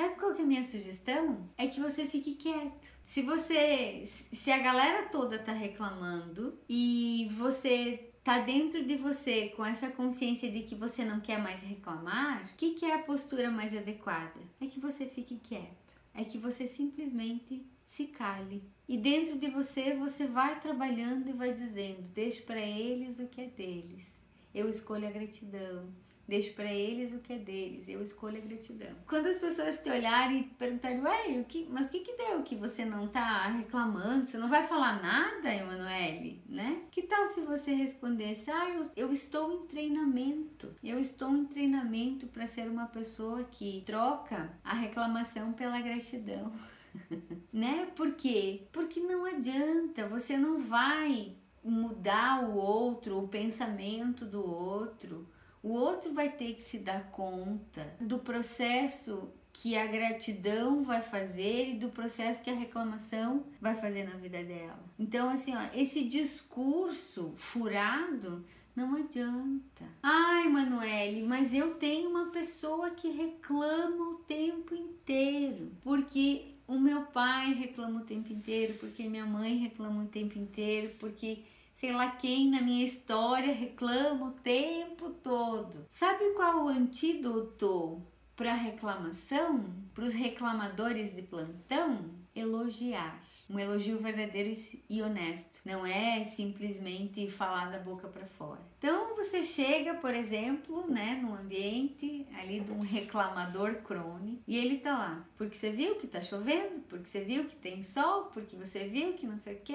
Sabe 0.00 0.14
qual 0.14 0.32
que 0.32 0.40
é 0.40 0.44
a 0.44 0.48
minha 0.48 0.64
sugestão? 0.64 1.46
É 1.58 1.66
que 1.66 1.78
você 1.78 2.06
fique 2.06 2.34
quieto. 2.34 2.90
Se 3.04 3.20
você, 3.20 4.00
se 4.02 4.50
a 4.50 4.56
galera 4.56 5.10
toda 5.10 5.38
tá 5.38 5.52
reclamando 5.52 6.58
e 6.66 7.30
você 7.36 8.10
tá 8.24 8.38
dentro 8.38 8.82
de 8.82 8.96
você 8.96 9.50
com 9.50 9.62
essa 9.62 9.90
consciência 9.90 10.50
de 10.50 10.62
que 10.62 10.74
você 10.74 11.04
não 11.04 11.20
quer 11.20 11.38
mais 11.38 11.60
reclamar, 11.60 12.50
o 12.50 12.56
que, 12.56 12.70
que 12.70 12.86
é 12.86 12.94
a 12.94 13.02
postura 13.02 13.50
mais 13.50 13.76
adequada? 13.76 14.40
É 14.58 14.66
que 14.66 14.80
você 14.80 15.04
fique 15.04 15.36
quieto. 15.36 16.00
É 16.14 16.24
que 16.24 16.38
você 16.38 16.66
simplesmente 16.66 17.62
se 17.84 18.06
cale. 18.06 18.64
E 18.88 18.96
dentro 18.96 19.36
de 19.36 19.50
você, 19.50 19.92
você 19.92 20.26
vai 20.26 20.58
trabalhando 20.60 21.28
e 21.28 21.34
vai 21.34 21.52
dizendo: 21.52 22.00
deixe 22.14 22.40
para 22.40 22.58
eles 22.58 23.20
o 23.20 23.26
que 23.26 23.42
é 23.42 23.48
deles. 23.48 24.10
Eu 24.54 24.66
escolho 24.66 25.06
a 25.06 25.10
gratidão. 25.10 25.92
Deixo 26.30 26.54
para 26.54 26.72
eles 26.72 27.12
o 27.12 27.18
que 27.18 27.32
é 27.32 27.38
deles, 27.38 27.88
eu 27.88 28.00
escolho 28.00 28.38
a 28.38 28.46
gratidão. 28.46 28.94
Quando 29.08 29.26
as 29.26 29.36
pessoas 29.36 29.78
te 29.78 29.90
olharem 29.90 30.42
e 30.42 30.44
perguntarem, 30.44 31.02
ué, 31.02 31.40
o 31.40 31.44
que, 31.44 31.66
mas 31.68 31.88
o 31.88 31.90
que, 31.90 31.98
que 32.02 32.16
deu 32.16 32.44
que 32.44 32.54
você 32.54 32.84
não 32.84 33.08
tá 33.08 33.48
reclamando? 33.48 34.24
Você 34.24 34.38
não 34.38 34.48
vai 34.48 34.64
falar 34.64 35.02
nada, 35.02 35.52
Emanuele, 35.52 36.40
né? 36.48 36.82
Que 36.92 37.02
tal 37.02 37.26
se 37.26 37.40
você 37.40 37.72
respondesse, 37.72 38.48
ah, 38.48 38.70
eu, 38.70 38.88
eu 38.94 39.12
estou 39.12 39.52
em 39.52 39.66
treinamento, 39.66 40.72
eu 40.84 41.00
estou 41.00 41.36
em 41.36 41.46
treinamento 41.46 42.28
para 42.28 42.46
ser 42.46 42.68
uma 42.68 42.86
pessoa 42.86 43.42
que 43.42 43.82
troca 43.84 44.56
a 44.62 44.72
reclamação 44.72 45.52
pela 45.52 45.80
gratidão. 45.80 46.52
né? 47.52 47.88
Por 47.96 48.12
quê? 48.12 48.68
Porque 48.70 49.00
não 49.00 49.24
adianta, 49.24 50.08
você 50.08 50.36
não 50.36 50.60
vai 50.60 51.34
mudar 51.64 52.48
o 52.48 52.54
outro, 52.54 53.18
o 53.18 53.26
pensamento 53.26 54.24
do 54.24 54.40
outro 54.40 55.28
o 55.62 55.72
outro 55.72 56.12
vai 56.12 56.30
ter 56.30 56.54
que 56.54 56.62
se 56.62 56.78
dar 56.78 57.10
conta 57.10 57.96
do 58.00 58.18
processo 58.18 59.30
que 59.52 59.76
a 59.76 59.86
gratidão 59.86 60.82
vai 60.82 61.02
fazer 61.02 61.70
e 61.70 61.78
do 61.78 61.90
processo 61.90 62.42
que 62.42 62.50
a 62.50 62.54
reclamação 62.54 63.44
vai 63.60 63.74
fazer 63.74 64.04
na 64.04 64.16
vida 64.16 64.42
dela. 64.42 64.82
Então, 64.98 65.28
assim, 65.28 65.54
ó, 65.54 65.60
esse 65.74 66.04
discurso 66.04 67.34
furado 67.36 68.44
não 68.74 68.94
adianta. 68.94 69.84
Ai, 70.02 70.48
Manuele, 70.48 71.22
mas 71.24 71.52
eu 71.52 71.74
tenho 71.74 72.08
uma 72.08 72.26
pessoa 72.26 72.90
que 72.90 73.10
reclama 73.10 74.10
o 74.10 74.14
tempo 74.26 74.74
inteiro. 74.74 75.72
Porque 75.82 76.54
o 76.66 76.78
meu 76.78 77.02
pai 77.02 77.52
reclama 77.52 78.00
o 78.00 78.04
tempo 78.04 78.32
inteiro, 78.32 78.74
porque 78.74 79.08
minha 79.08 79.26
mãe 79.26 79.56
reclama 79.56 80.04
o 80.04 80.06
tempo 80.06 80.38
inteiro, 80.38 80.94
porque 81.00 81.42
sei 81.80 81.92
lá 81.92 82.10
quem 82.10 82.50
na 82.50 82.60
minha 82.60 82.84
história 82.84 83.54
reclama 83.54 84.26
o 84.26 84.32
tempo 84.32 85.08
todo. 85.12 85.86
Sabe 85.88 86.34
qual 86.34 86.66
o 86.66 86.68
antídoto 86.68 88.02
para 88.36 88.52
reclamação? 88.52 89.64
Para 89.94 90.04
os 90.04 90.12
reclamadores 90.12 91.16
de 91.16 91.22
plantão? 91.22 92.10
Elogiar. 92.34 93.18
Um 93.50 93.58
elogio 93.58 93.98
verdadeiro 93.98 94.58
e 94.88 95.02
honesto. 95.02 95.60
Não 95.64 95.84
é 95.84 96.22
simplesmente 96.22 97.28
falar 97.28 97.70
da 97.70 97.78
boca 97.78 98.06
para 98.08 98.24
fora. 98.24 98.60
Então 98.78 99.14
você 99.14 99.42
chega, 99.42 99.94
por 99.94 100.14
exemplo, 100.14 100.88
né, 100.88 101.18
num 101.20 101.34
ambiente 101.34 102.26
ali 102.38 102.60
de 102.60 102.72
um 102.72 102.80
reclamador 102.80 103.82
crônico 103.82 104.42
e 104.46 104.56
ele 104.56 104.78
tá 104.78 104.92
lá, 104.92 105.28
porque 105.36 105.54
você 105.54 105.70
viu 105.70 105.96
que 105.96 106.06
tá 106.06 106.22
chovendo, 106.22 106.80
porque 106.88 107.04
você 107.04 107.20
viu 107.22 107.44
que 107.44 107.56
tem 107.56 107.82
sol, 107.82 108.30
porque 108.32 108.56
você 108.56 108.88
viu 108.88 109.12
que 109.12 109.26
não 109.26 109.38
sei 109.38 109.56
o 109.56 109.60
que, 109.60 109.74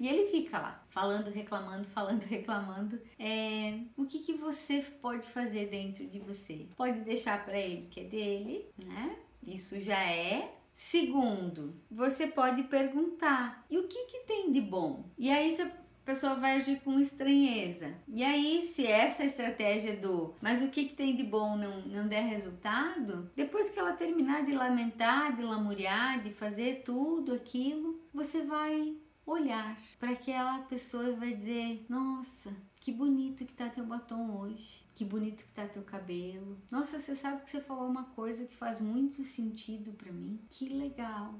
e 0.00 0.08
ele 0.08 0.26
fica 0.26 0.58
lá, 0.58 0.84
falando, 0.90 1.30
reclamando, 1.30 1.84
falando, 1.84 2.22
reclamando. 2.28 3.00
É, 3.18 3.78
o 3.96 4.04
que, 4.04 4.18
que 4.18 4.34
você 4.34 4.82
pode 5.00 5.26
fazer 5.28 5.68
dentro 5.68 6.06
de 6.06 6.18
você? 6.18 6.66
Pode 6.76 7.00
deixar 7.00 7.44
para 7.44 7.58
ele 7.58 7.86
que 7.90 8.00
é 8.00 8.04
dele, 8.04 8.66
né? 8.84 9.16
Isso 9.46 9.80
já 9.80 10.00
é 10.02 10.52
Segundo, 10.74 11.74
você 11.88 12.26
pode 12.26 12.64
perguntar: 12.64 13.64
e 13.70 13.78
o 13.78 13.86
que, 13.86 14.06
que 14.06 14.26
tem 14.26 14.52
de 14.52 14.60
bom? 14.60 15.08
E 15.16 15.30
aí 15.30 15.50
você 15.50 15.62
a 15.62 16.12
pessoa 16.12 16.34
vai 16.34 16.58
agir 16.58 16.80
com 16.80 17.00
estranheza. 17.00 17.94
E 18.06 18.22
aí, 18.22 18.62
se 18.62 18.86
essa 18.86 19.24
estratégia 19.24 19.96
do 19.96 20.34
mas 20.38 20.62
o 20.62 20.68
que, 20.68 20.84
que 20.84 20.94
tem 20.94 21.16
de 21.16 21.24
bom 21.24 21.56
não, 21.56 21.80
não 21.86 22.06
der 22.06 22.24
resultado, 22.24 23.30
depois 23.34 23.70
que 23.70 23.78
ela 23.78 23.94
terminar 23.94 24.44
de 24.44 24.52
lamentar, 24.52 25.34
de 25.34 25.42
lamuriar, 25.42 26.22
de 26.22 26.30
fazer 26.30 26.82
tudo 26.84 27.32
aquilo, 27.32 27.98
você 28.12 28.42
vai 28.42 28.98
olhar 29.26 29.78
para 29.98 30.10
aquela 30.10 30.58
pessoa 30.64 31.08
e 31.08 31.14
vai 31.14 31.32
dizer: 31.32 31.86
Nossa, 31.88 32.54
que 32.84 32.92
bonito 32.92 33.46
que 33.46 33.54
tá 33.54 33.70
teu 33.70 33.86
batom 33.86 34.36
hoje. 34.40 34.84
Que 34.94 35.06
bonito 35.06 35.42
que 35.42 35.52
tá 35.52 35.66
teu 35.66 35.82
cabelo. 35.82 36.58
Nossa, 36.70 36.98
você 36.98 37.14
sabe 37.14 37.42
que 37.42 37.50
você 37.50 37.58
falou 37.58 37.88
uma 37.88 38.04
coisa 38.04 38.44
que 38.44 38.54
faz 38.54 38.78
muito 38.78 39.24
sentido 39.24 39.92
para 39.92 40.12
mim. 40.12 40.38
Que 40.50 40.68
legal. 40.68 41.34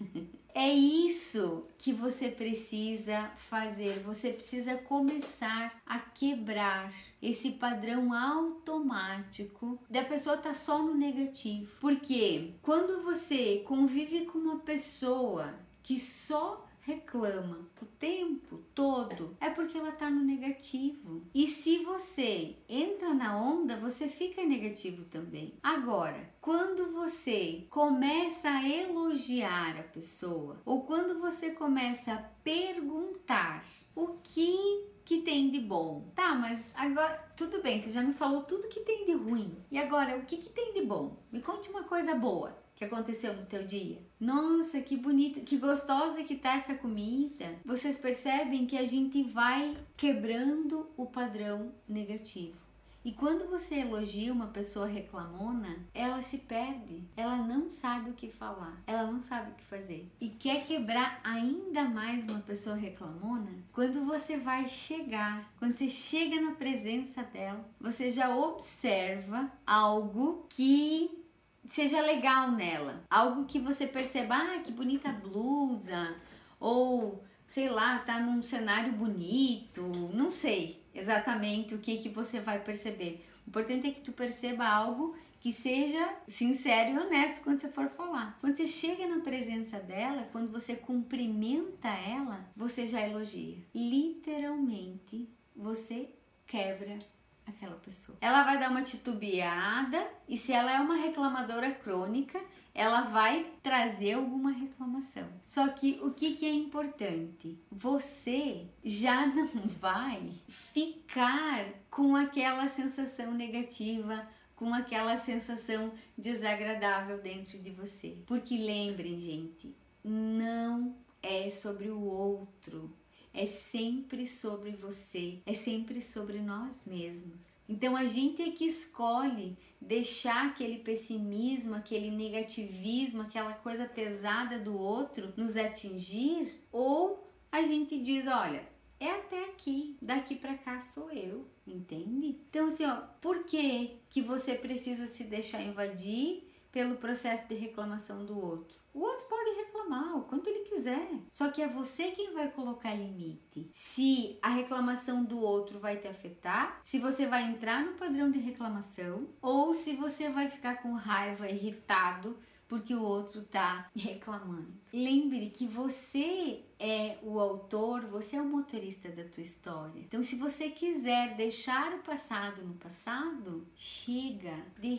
é 0.54 0.72
isso 0.72 1.66
que 1.76 1.92
você 1.92 2.30
precisa 2.30 3.30
fazer. 3.36 4.02
Você 4.04 4.32
precisa 4.32 4.78
começar 4.78 5.82
a 5.84 5.98
quebrar 5.98 6.90
esse 7.20 7.52
padrão 7.52 8.14
automático 8.14 9.78
da 9.90 10.02
pessoa 10.02 10.36
estar 10.36 10.48
tá 10.48 10.54
só 10.54 10.82
no 10.82 10.94
negativo. 10.94 11.76
Porque 11.78 12.54
quando 12.62 13.02
você 13.02 13.58
convive 13.66 14.24
com 14.24 14.38
uma 14.38 14.60
pessoa 14.60 15.54
que 15.82 15.98
só 15.98 16.65
reclama 16.86 17.68
o 17.82 17.84
tempo 17.84 18.58
todo, 18.72 19.36
é 19.40 19.50
porque 19.50 19.76
ela 19.76 19.90
tá 19.90 20.08
no 20.08 20.22
negativo. 20.22 21.24
E 21.34 21.48
se 21.48 21.78
você 21.78 22.56
entra 22.68 23.12
na 23.12 23.36
onda, 23.36 23.76
você 23.76 24.08
fica 24.08 24.44
negativo 24.44 25.04
também. 25.06 25.54
Agora, 25.60 26.32
quando 26.40 26.92
você 26.92 27.66
começa 27.70 28.48
a 28.48 28.68
elogiar 28.68 29.76
a 29.76 29.82
pessoa, 29.82 30.62
ou 30.64 30.84
quando 30.84 31.18
você 31.18 31.50
começa 31.50 32.14
a 32.14 32.22
perguntar 32.44 33.66
o 33.94 34.18
que 34.22 34.86
que 35.04 35.22
tem 35.22 35.50
de 35.50 35.60
bom. 35.60 36.10
Tá, 36.16 36.34
mas 36.34 36.64
agora 36.74 37.14
tudo 37.36 37.62
bem, 37.62 37.80
você 37.80 37.92
já 37.92 38.02
me 38.02 38.12
falou 38.12 38.42
tudo 38.42 38.68
que 38.68 38.80
tem 38.80 39.06
de 39.06 39.12
ruim. 39.12 39.56
E 39.70 39.78
agora, 39.78 40.16
o 40.16 40.24
que 40.24 40.36
que 40.36 40.48
tem 40.48 40.72
de 40.74 40.82
bom? 40.82 41.16
Me 41.30 41.40
conte 41.40 41.70
uma 41.70 41.84
coisa 41.84 42.16
boa 42.16 42.65
que 42.76 42.84
aconteceu 42.84 43.34
no 43.34 43.46
teu 43.46 43.66
dia. 43.66 43.98
Nossa, 44.20 44.80
que 44.82 44.96
bonito, 44.96 45.40
que 45.40 45.56
gostosa 45.56 46.22
que 46.22 46.36
tá 46.36 46.54
essa 46.54 46.74
comida. 46.74 47.56
Vocês 47.64 47.96
percebem 47.96 48.66
que 48.66 48.76
a 48.76 48.86
gente 48.86 49.22
vai 49.24 49.76
quebrando 49.96 50.88
o 50.96 51.06
padrão 51.06 51.72
negativo. 51.88 52.66
E 53.06 53.12
quando 53.12 53.48
você 53.48 53.76
elogia 53.76 54.32
uma 54.32 54.48
pessoa 54.48 54.84
reclamona, 54.84 55.78
ela 55.94 56.20
se 56.22 56.38
perde, 56.38 57.04
ela 57.16 57.36
não 57.36 57.68
sabe 57.68 58.10
o 58.10 58.14
que 58.14 58.28
falar, 58.28 58.82
ela 58.84 59.04
não 59.04 59.20
sabe 59.20 59.52
o 59.52 59.54
que 59.54 59.62
fazer. 59.62 60.10
E 60.20 60.28
quer 60.28 60.64
quebrar 60.64 61.20
ainda 61.22 61.84
mais 61.84 62.24
uma 62.24 62.40
pessoa 62.40 62.74
reclamona? 62.74 63.52
Quando 63.72 64.04
você 64.04 64.38
vai 64.38 64.68
chegar, 64.68 65.48
quando 65.56 65.76
você 65.76 65.88
chega 65.88 66.40
na 66.40 66.56
presença 66.56 67.22
dela, 67.22 67.64
você 67.80 68.10
já 68.10 68.36
observa 68.36 69.52
algo 69.64 70.44
que 70.48 71.25
seja 71.70 72.00
legal 72.00 72.50
nela. 72.52 73.04
Algo 73.10 73.46
que 73.46 73.58
você 73.58 73.86
perceba, 73.86 74.36
ah, 74.36 74.60
que 74.60 74.72
bonita 74.72 75.10
blusa, 75.12 76.16
ou 76.60 77.22
sei 77.46 77.68
lá, 77.68 77.98
tá 78.00 78.20
num 78.20 78.42
cenário 78.42 78.92
bonito, 78.92 79.82
não 80.12 80.30
sei 80.30 80.84
exatamente 80.94 81.74
o 81.74 81.78
que 81.78 81.98
que 81.98 82.08
você 82.08 82.40
vai 82.40 82.62
perceber. 82.62 83.24
O 83.46 83.50
importante 83.50 83.88
é 83.88 83.90
que 83.92 84.00
tu 84.00 84.12
perceba 84.12 84.66
algo 84.66 85.14
que 85.40 85.52
seja 85.52 86.16
sincero 86.26 86.90
e 86.90 86.98
honesto 86.98 87.44
quando 87.44 87.60
você 87.60 87.68
for 87.68 87.88
falar. 87.90 88.36
Quando 88.40 88.56
você 88.56 88.66
chega 88.66 89.06
na 89.06 89.20
presença 89.20 89.78
dela, 89.78 90.28
quando 90.32 90.50
você 90.50 90.74
cumprimenta 90.74 91.88
ela, 91.88 92.50
você 92.56 92.86
já 92.88 93.00
elogia. 93.00 93.58
Literalmente, 93.72 95.28
você 95.54 96.10
quebra 96.46 96.98
aquela 97.46 97.76
pessoa. 97.76 98.18
Ela 98.20 98.42
vai 98.42 98.58
dar 98.58 98.70
uma 98.70 98.82
titubeada 98.82 100.06
e 100.28 100.36
se 100.36 100.52
ela 100.52 100.72
é 100.72 100.80
uma 100.80 100.96
reclamadora 100.96 101.70
crônica, 101.70 102.40
ela 102.74 103.02
vai 103.02 103.50
trazer 103.62 104.12
alguma 104.12 104.50
reclamação. 104.50 105.26
Só 105.46 105.68
que 105.68 105.98
o 106.02 106.10
que, 106.10 106.34
que 106.34 106.44
é 106.44 106.52
importante? 106.52 107.58
Você 107.70 108.66
já 108.84 109.24
não 109.32 109.46
vai 109.80 110.30
ficar 110.46 111.64
com 111.90 112.14
aquela 112.14 112.68
sensação 112.68 113.32
negativa, 113.32 114.28
com 114.54 114.74
aquela 114.74 115.16
sensação 115.16 115.92
desagradável 116.18 117.18
dentro 117.22 117.58
de 117.58 117.70
você. 117.70 118.18
Porque 118.26 118.58
lembrem, 118.58 119.18
gente, 119.20 119.74
não 120.04 120.94
é 121.22 121.48
sobre 121.48 121.88
o 121.90 122.00
outro 122.00 122.94
é 123.36 123.44
sempre 123.44 124.26
sobre 124.26 124.70
você, 124.70 125.40
é 125.44 125.52
sempre 125.52 126.00
sobre 126.00 126.40
nós 126.40 126.80
mesmos. 126.86 127.50
Então 127.68 127.94
a 127.94 128.06
gente 128.06 128.40
é 128.40 128.50
que 128.50 128.64
escolhe 128.64 129.58
deixar 129.78 130.46
aquele 130.46 130.78
pessimismo, 130.78 131.74
aquele 131.74 132.10
negativismo, 132.10 133.20
aquela 133.20 133.52
coisa 133.52 133.84
pesada 133.86 134.58
do 134.58 134.76
outro 134.76 135.34
nos 135.36 135.54
atingir, 135.54 136.58
ou 136.72 137.30
a 137.52 137.60
gente 137.62 138.00
diz, 138.00 138.26
olha, 138.26 138.66
é 138.98 139.10
até 139.10 139.44
aqui, 139.50 139.98
daqui 140.00 140.34
para 140.34 140.56
cá 140.56 140.80
sou 140.80 141.10
eu, 141.10 141.46
entende? 141.66 142.38
Então 142.48 142.68
assim, 142.68 142.86
ó, 142.86 143.02
por 143.20 143.44
que 143.44 143.98
que 144.08 144.22
você 144.22 144.54
precisa 144.54 145.06
se 145.06 145.24
deixar 145.24 145.62
invadir 145.62 146.50
pelo 146.72 146.96
processo 146.96 147.46
de 147.46 147.54
reclamação 147.54 148.24
do 148.24 148.42
outro? 148.42 148.85
O 148.96 149.00
outro 149.00 149.26
pode 149.28 149.50
reclamar 149.58 150.16
o 150.16 150.22
quanto 150.22 150.48
ele 150.48 150.64
quiser. 150.64 151.06
Só 151.30 151.50
que 151.50 151.60
é 151.60 151.68
você 151.68 152.12
quem 152.12 152.32
vai 152.32 152.50
colocar 152.50 152.94
limite. 152.94 153.68
Se 153.70 154.38
a 154.40 154.48
reclamação 154.48 155.22
do 155.22 155.38
outro 155.38 155.78
vai 155.78 155.98
te 155.98 156.08
afetar, 156.08 156.80
se 156.82 156.98
você 156.98 157.26
vai 157.26 157.44
entrar 157.44 157.84
no 157.84 157.92
padrão 157.92 158.30
de 158.30 158.38
reclamação 158.38 159.28
ou 159.42 159.74
se 159.74 159.94
você 159.96 160.30
vai 160.30 160.48
ficar 160.48 160.76
com 160.76 160.94
raiva, 160.94 161.46
irritado 161.46 162.38
porque 162.66 162.94
o 162.94 163.02
outro 163.02 163.42
tá 163.42 163.90
reclamando. 163.94 164.72
Lembre 164.90 165.50
que 165.50 165.66
você 165.66 166.64
é 166.78 167.18
o 167.22 167.38
autor, 167.38 168.06
você 168.06 168.36
é 168.36 168.40
o 168.40 168.46
motorista 168.46 169.10
da 169.10 169.24
tua 169.24 169.42
história. 169.42 170.00
Então, 170.00 170.22
se 170.22 170.36
você 170.36 170.70
quiser 170.70 171.36
deixar 171.36 171.92
o 171.92 172.02
passado 172.02 172.62
no 172.62 172.74
passado, 172.74 173.66
chega 173.74 174.56
de 174.80 174.94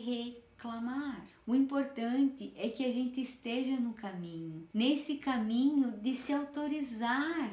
clamar. 0.58 1.24
O 1.46 1.54
importante 1.54 2.52
é 2.56 2.68
que 2.68 2.84
a 2.84 2.92
gente 2.92 3.20
esteja 3.20 3.80
no 3.80 3.94
caminho, 3.94 4.68
nesse 4.74 5.16
caminho 5.16 5.92
de 5.92 6.14
se 6.14 6.32
autorizar 6.32 7.50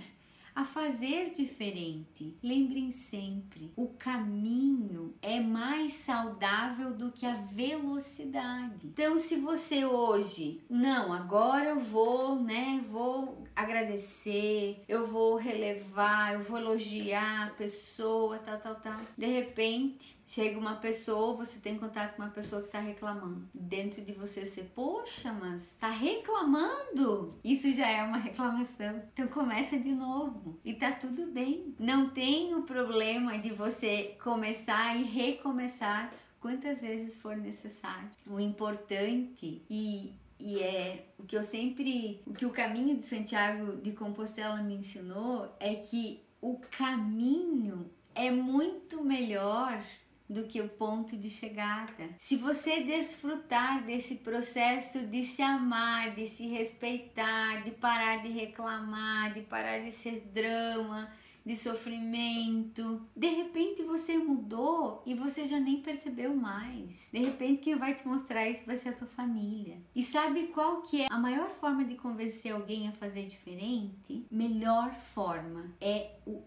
a 0.56 0.64
fazer 0.64 1.34
diferente. 1.34 2.38
Lembrem 2.41 2.89
sempre, 2.89 3.74
o 3.76 3.88
caminho 3.88 5.14
é 5.22 5.41
mais 5.41 5.93
saudável 5.93 6.93
do 6.93 7.12
que 7.12 7.26
a 7.26 7.34
velocidade. 7.34 8.88
Então, 8.88 9.20
se 9.20 9.36
você 9.36 9.86
hoje, 9.86 10.62
não, 10.70 11.12
agora 11.12 11.72
eu 11.72 11.80
vou, 11.80 12.41
né, 12.41 12.82
vou 12.89 13.44
agradecer, 13.56 14.84
eu 14.88 15.08
vou 15.08 15.36
relevar, 15.36 16.34
eu 16.34 16.43
vou 16.43 16.58
elogiar 16.58 17.47
a 17.47 17.51
pessoa, 17.51 18.38
tal, 18.39 18.60
tal, 18.60 18.76
tal. 18.76 19.01
De 19.18 19.26
repente, 19.26 20.18
chega 20.28 20.60
uma 20.60 20.76
pessoa, 20.76 21.36
você 21.36 21.60
tem 21.60 21.78
contato 21.78 22.16
com 22.16 22.22
uma 22.22 22.32
pessoa 22.32 22.62
que 22.62 22.68
está 22.68 22.80
reclamando. 22.80 23.47
Dentro 23.53 24.01
de 24.01 24.12
você 24.14 24.45
você, 24.45 24.64
poxa, 24.64 25.32
mas 25.34 25.76
tá 25.80 25.89
reclamando? 25.89 27.39
Isso 27.43 27.72
já 27.72 27.88
é 27.89 28.03
uma 28.03 28.18
reclamação. 28.20 29.01
Então 29.14 29.28
começa 29.28 29.78
de 29.78 29.91
novo 29.91 30.60
e 30.64 30.74
tá 30.74 30.91
tudo 30.91 31.28
bem. 31.28 31.76
Não 31.80 32.10
tem 32.10 32.53
o 32.56 32.64
problema 32.64 33.38
de 33.38 33.51
você 33.51 34.18
começar 34.22 34.95
e 34.97 35.03
recomeçar 35.03 36.14
quantas 36.39 36.82
vezes 36.82 37.18
for 37.18 37.36
necessário. 37.36 38.10
O 38.28 38.39
importante 38.39 39.64
e 39.70 40.14
e 40.45 40.61
é 40.61 41.07
o 41.17 41.23
que 41.23 41.35
eu 41.35 41.43
sempre, 41.43 42.21
o 42.25 42.33
que 42.33 42.45
o 42.45 42.51
caminho 42.51 42.95
de 42.95 43.03
Santiago 43.03 43.77
de 43.77 43.91
Compostela 43.93 44.61
me 44.61 44.75
ensinou 44.75 45.51
é 45.59 45.73
que 45.73 46.21
o 46.39 46.59
caminho 46.77 47.89
é 48.13 48.29
muito 48.29 49.03
melhor 49.03 49.83
do 50.29 50.43
que 50.43 50.61
o 50.61 50.69
ponto 50.69 51.17
de 51.17 51.29
chegada. 51.29 52.09
Se 52.19 52.35
você 52.35 52.81
desfrutar 52.81 53.83
desse 53.85 54.15
processo 54.15 55.07
de 55.07 55.23
se 55.23 55.41
amar, 55.41 56.13
de 56.15 56.27
se 56.27 56.47
respeitar, 56.47 57.63
de 57.63 57.71
parar 57.71 58.21
de 58.21 58.29
reclamar, 58.29 59.33
de 59.33 59.41
parar 59.41 59.79
de 59.79 59.91
ser 59.91 60.21
drama, 60.31 61.11
de 61.45 61.55
sofrimento. 61.55 63.01
De 63.15 63.27
repente 63.27 63.83
você 63.83 64.17
mudou 64.17 65.03
e 65.05 65.13
você 65.13 65.45
já 65.45 65.59
nem 65.59 65.81
percebeu 65.81 66.35
mais. 66.35 67.09
De 67.11 67.19
repente 67.19 67.61
quem 67.61 67.75
vai 67.75 67.93
te 67.93 68.07
mostrar 68.07 68.49
isso 68.49 68.65
vai 68.65 68.77
ser 68.77 68.89
a 68.89 68.93
tua 68.93 69.07
família. 69.07 69.77
E 69.95 70.01
sabe 70.01 70.47
qual 70.47 70.81
que 70.81 71.03
é 71.03 71.07
a 71.09 71.17
maior 71.17 71.49
forma 71.51 71.85
de 71.85 71.95
convencer 71.95 72.51
alguém 72.51 72.87
a 72.87 72.91
fazer 72.93 73.27
diferente? 73.27 74.25
Melhor 74.31 74.93
forma 75.13 75.71
é 75.79 76.11
o 76.25 76.41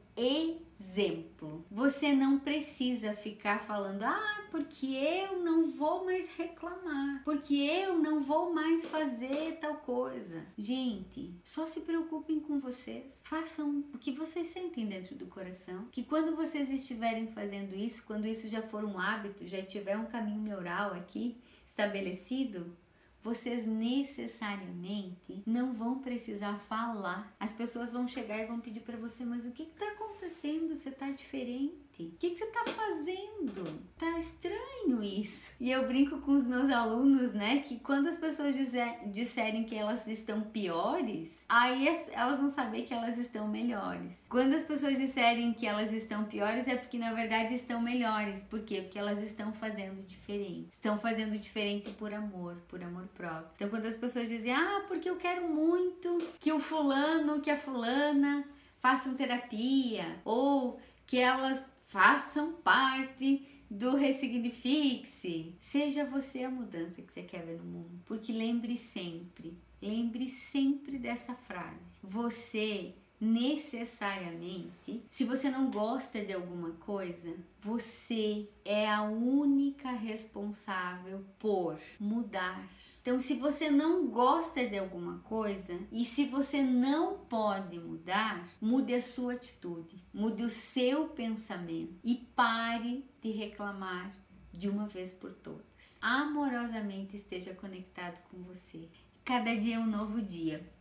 exemplo. 0.80 1.64
Você 1.70 2.12
não 2.12 2.38
precisa 2.38 3.14
ficar 3.14 3.60
falando, 3.60 4.02
ah, 4.02 4.46
porque 4.50 4.86
eu 4.86 5.40
não 5.40 5.70
vou 5.70 6.04
mais 6.04 6.28
reclamar, 6.36 7.22
porque 7.24 7.54
eu 7.54 7.98
não 7.98 8.20
vou 8.20 8.52
mais 8.52 8.86
fazer 8.86 9.58
tal 9.60 9.76
coisa. 9.76 10.46
Gente, 10.56 11.34
só 11.44 11.66
se 11.66 11.80
preocupem 11.80 12.40
com 12.40 12.58
vocês. 12.58 13.20
Façam 13.22 13.84
o 13.92 13.98
que 13.98 14.12
vocês 14.12 14.48
sentem 14.48 14.86
dentro 14.86 15.14
do 15.14 15.26
coração. 15.26 15.86
Que 15.90 16.04
quando 16.04 16.34
vocês 16.34 16.70
estiverem 16.70 17.28
fazendo 17.28 17.74
isso, 17.74 18.04
quando 18.04 18.26
isso 18.26 18.48
já 18.48 18.62
for 18.62 18.84
um 18.84 18.98
hábito, 18.98 19.46
já 19.46 19.62
tiver 19.62 19.96
um 19.96 20.06
caminho 20.06 20.40
neural 20.40 20.92
aqui 20.92 21.40
estabelecido, 21.66 22.76
vocês 23.22 23.66
necessariamente 23.66 25.42
não 25.44 25.74
vão 25.74 25.98
precisar 25.98 26.58
falar. 26.60 27.34
As 27.38 27.52
pessoas 27.52 27.92
vão 27.92 28.08
chegar 28.08 28.38
e 28.38 28.46
vão 28.46 28.60
pedir 28.60 28.80
para 28.80 28.96
você, 28.96 29.24
mas 29.24 29.44
o 29.44 29.52
que 29.52 29.64
está 29.64 29.86
acontecendo? 29.92 30.17
Você 30.30 30.90
está 30.90 31.10
diferente? 31.10 31.88
O 31.98 32.16
que, 32.16 32.30
que 32.30 32.38
você 32.38 32.44
está 32.44 32.64
fazendo? 32.64 33.80
Tá 33.98 34.18
estranho 34.18 35.02
isso. 35.02 35.56
E 35.58 35.70
eu 35.70 35.88
brinco 35.88 36.20
com 36.20 36.32
os 36.32 36.44
meus 36.44 36.70
alunos, 36.70 37.32
né, 37.32 37.60
que 37.60 37.80
quando 37.80 38.06
as 38.06 38.16
pessoas 38.16 38.54
dizer, 38.54 39.08
disserem 39.10 39.64
que 39.64 39.74
elas 39.74 40.06
estão 40.06 40.42
piores, 40.42 41.44
aí 41.48 41.88
elas 42.12 42.38
vão 42.38 42.48
saber 42.48 42.82
que 42.82 42.94
elas 42.94 43.18
estão 43.18 43.48
melhores. 43.48 44.14
Quando 44.28 44.54
as 44.54 44.62
pessoas 44.62 44.96
disserem 44.96 45.52
que 45.52 45.66
elas 45.66 45.92
estão 45.92 46.24
piores, 46.24 46.68
é 46.68 46.76
porque 46.76 46.98
na 46.98 47.12
verdade 47.12 47.54
estão 47.54 47.80
melhores. 47.80 48.44
Por 48.44 48.60
quê? 48.60 48.82
Porque 48.82 48.98
elas 48.98 49.20
estão 49.20 49.52
fazendo 49.52 50.06
diferente. 50.06 50.68
Estão 50.70 51.00
fazendo 51.00 51.36
diferente 51.36 51.90
por 51.92 52.14
amor, 52.14 52.62
por 52.68 52.80
amor 52.80 53.08
próprio. 53.08 53.50
Então 53.56 53.70
quando 53.70 53.86
as 53.86 53.96
pessoas 53.96 54.28
dizem, 54.28 54.52
ah, 54.52 54.84
porque 54.86 55.10
eu 55.10 55.16
quero 55.16 55.48
muito 55.48 56.22
que 56.38 56.52
o 56.52 56.60
fulano, 56.60 57.40
que 57.40 57.50
a 57.50 57.58
fulana 57.58 58.44
façam 58.80 59.14
terapia, 59.14 60.20
ou 60.24 60.80
que 61.06 61.18
elas 61.18 61.64
façam 61.82 62.52
parte 62.54 63.46
do 63.70 63.96
Ressignifique-se. 63.96 65.54
Seja 65.58 66.04
você 66.04 66.44
a 66.44 66.50
mudança 66.50 67.02
que 67.02 67.12
você 67.12 67.22
quer 67.22 67.44
ver 67.44 67.58
no 67.58 67.64
mundo. 67.64 68.00
Porque 68.06 68.32
lembre 68.32 68.76
sempre, 68.76 69.58
lembre 69.80 70.28
sempre 70.28 70.98
dessa 70.98 71.34
frase. 71.34 71.98
Você 72.02 72.94
necessariamente, 73.20 75.04
se 75.10 75.24
você 75.24 75.50
não 75.50 75.70
gosta 75.70 76.24
de 76.24 76.32
alguma 76.32 76.72
coisa, 76.72 77.34
você 77.60 78.48
é 78.64 78.88
a 78.88 79.02
única 79.02 79.90
responsável 79.90 81.24
por 81.38 81.78
mudar. 81.98 82.68
Então, 83.02 83.18
se 83.18 83.34
você 83.34 83.70
não 83.70 84.06
gosta 84.06 84.66
de 84.66 84.78
alguma 84.78 85.18
coisa 85.20 85.78
e 85.90 86.04
se 86.04 86.26
você 86.26 86.62
não 86.62 87.18
pode 87.18 87.78
mudar, 87.78 88.48
mude 88.60 88.94
a 88.94 89.02
sua 89.02 89.32
atitude, 89.34 90.02
mude 90.12 90.42
o 90.42 90.50
seu 90.50 91.08
pensamento 91.08 91.94
e 92.04 92.14
pare 92.14 93.04
de 93.20 93.30
reclamar 93.30 94.14
de 94.52 94.68
uma 94.68 94.86
vez 94.86 95.12
por 95.12 95.32
todas. 95.32 95.98
Amorosamente 96.00 97.16
esteja 97.16 97.54
conectado 97.54 98.20
com 98.30 98.42
você. 98.42 98.88
Cada 99.24 99.54
dia 99.54 99.76
é 99.76 99.78
um 99.78 99.86
novo 99.86 100.22
dia. 100.22 100.77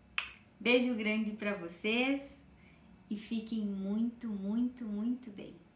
Beijo 0.60 0.96
grande 0.96 1.32
para 1.32 1.54
vocês 1.54 2.22
e 3.10 3.16
fiquem 3.16 3.62
muito, 3.62 4.28
muito, 4.28 4.86
muito 4.86 5.30
bem. 5.30 5.67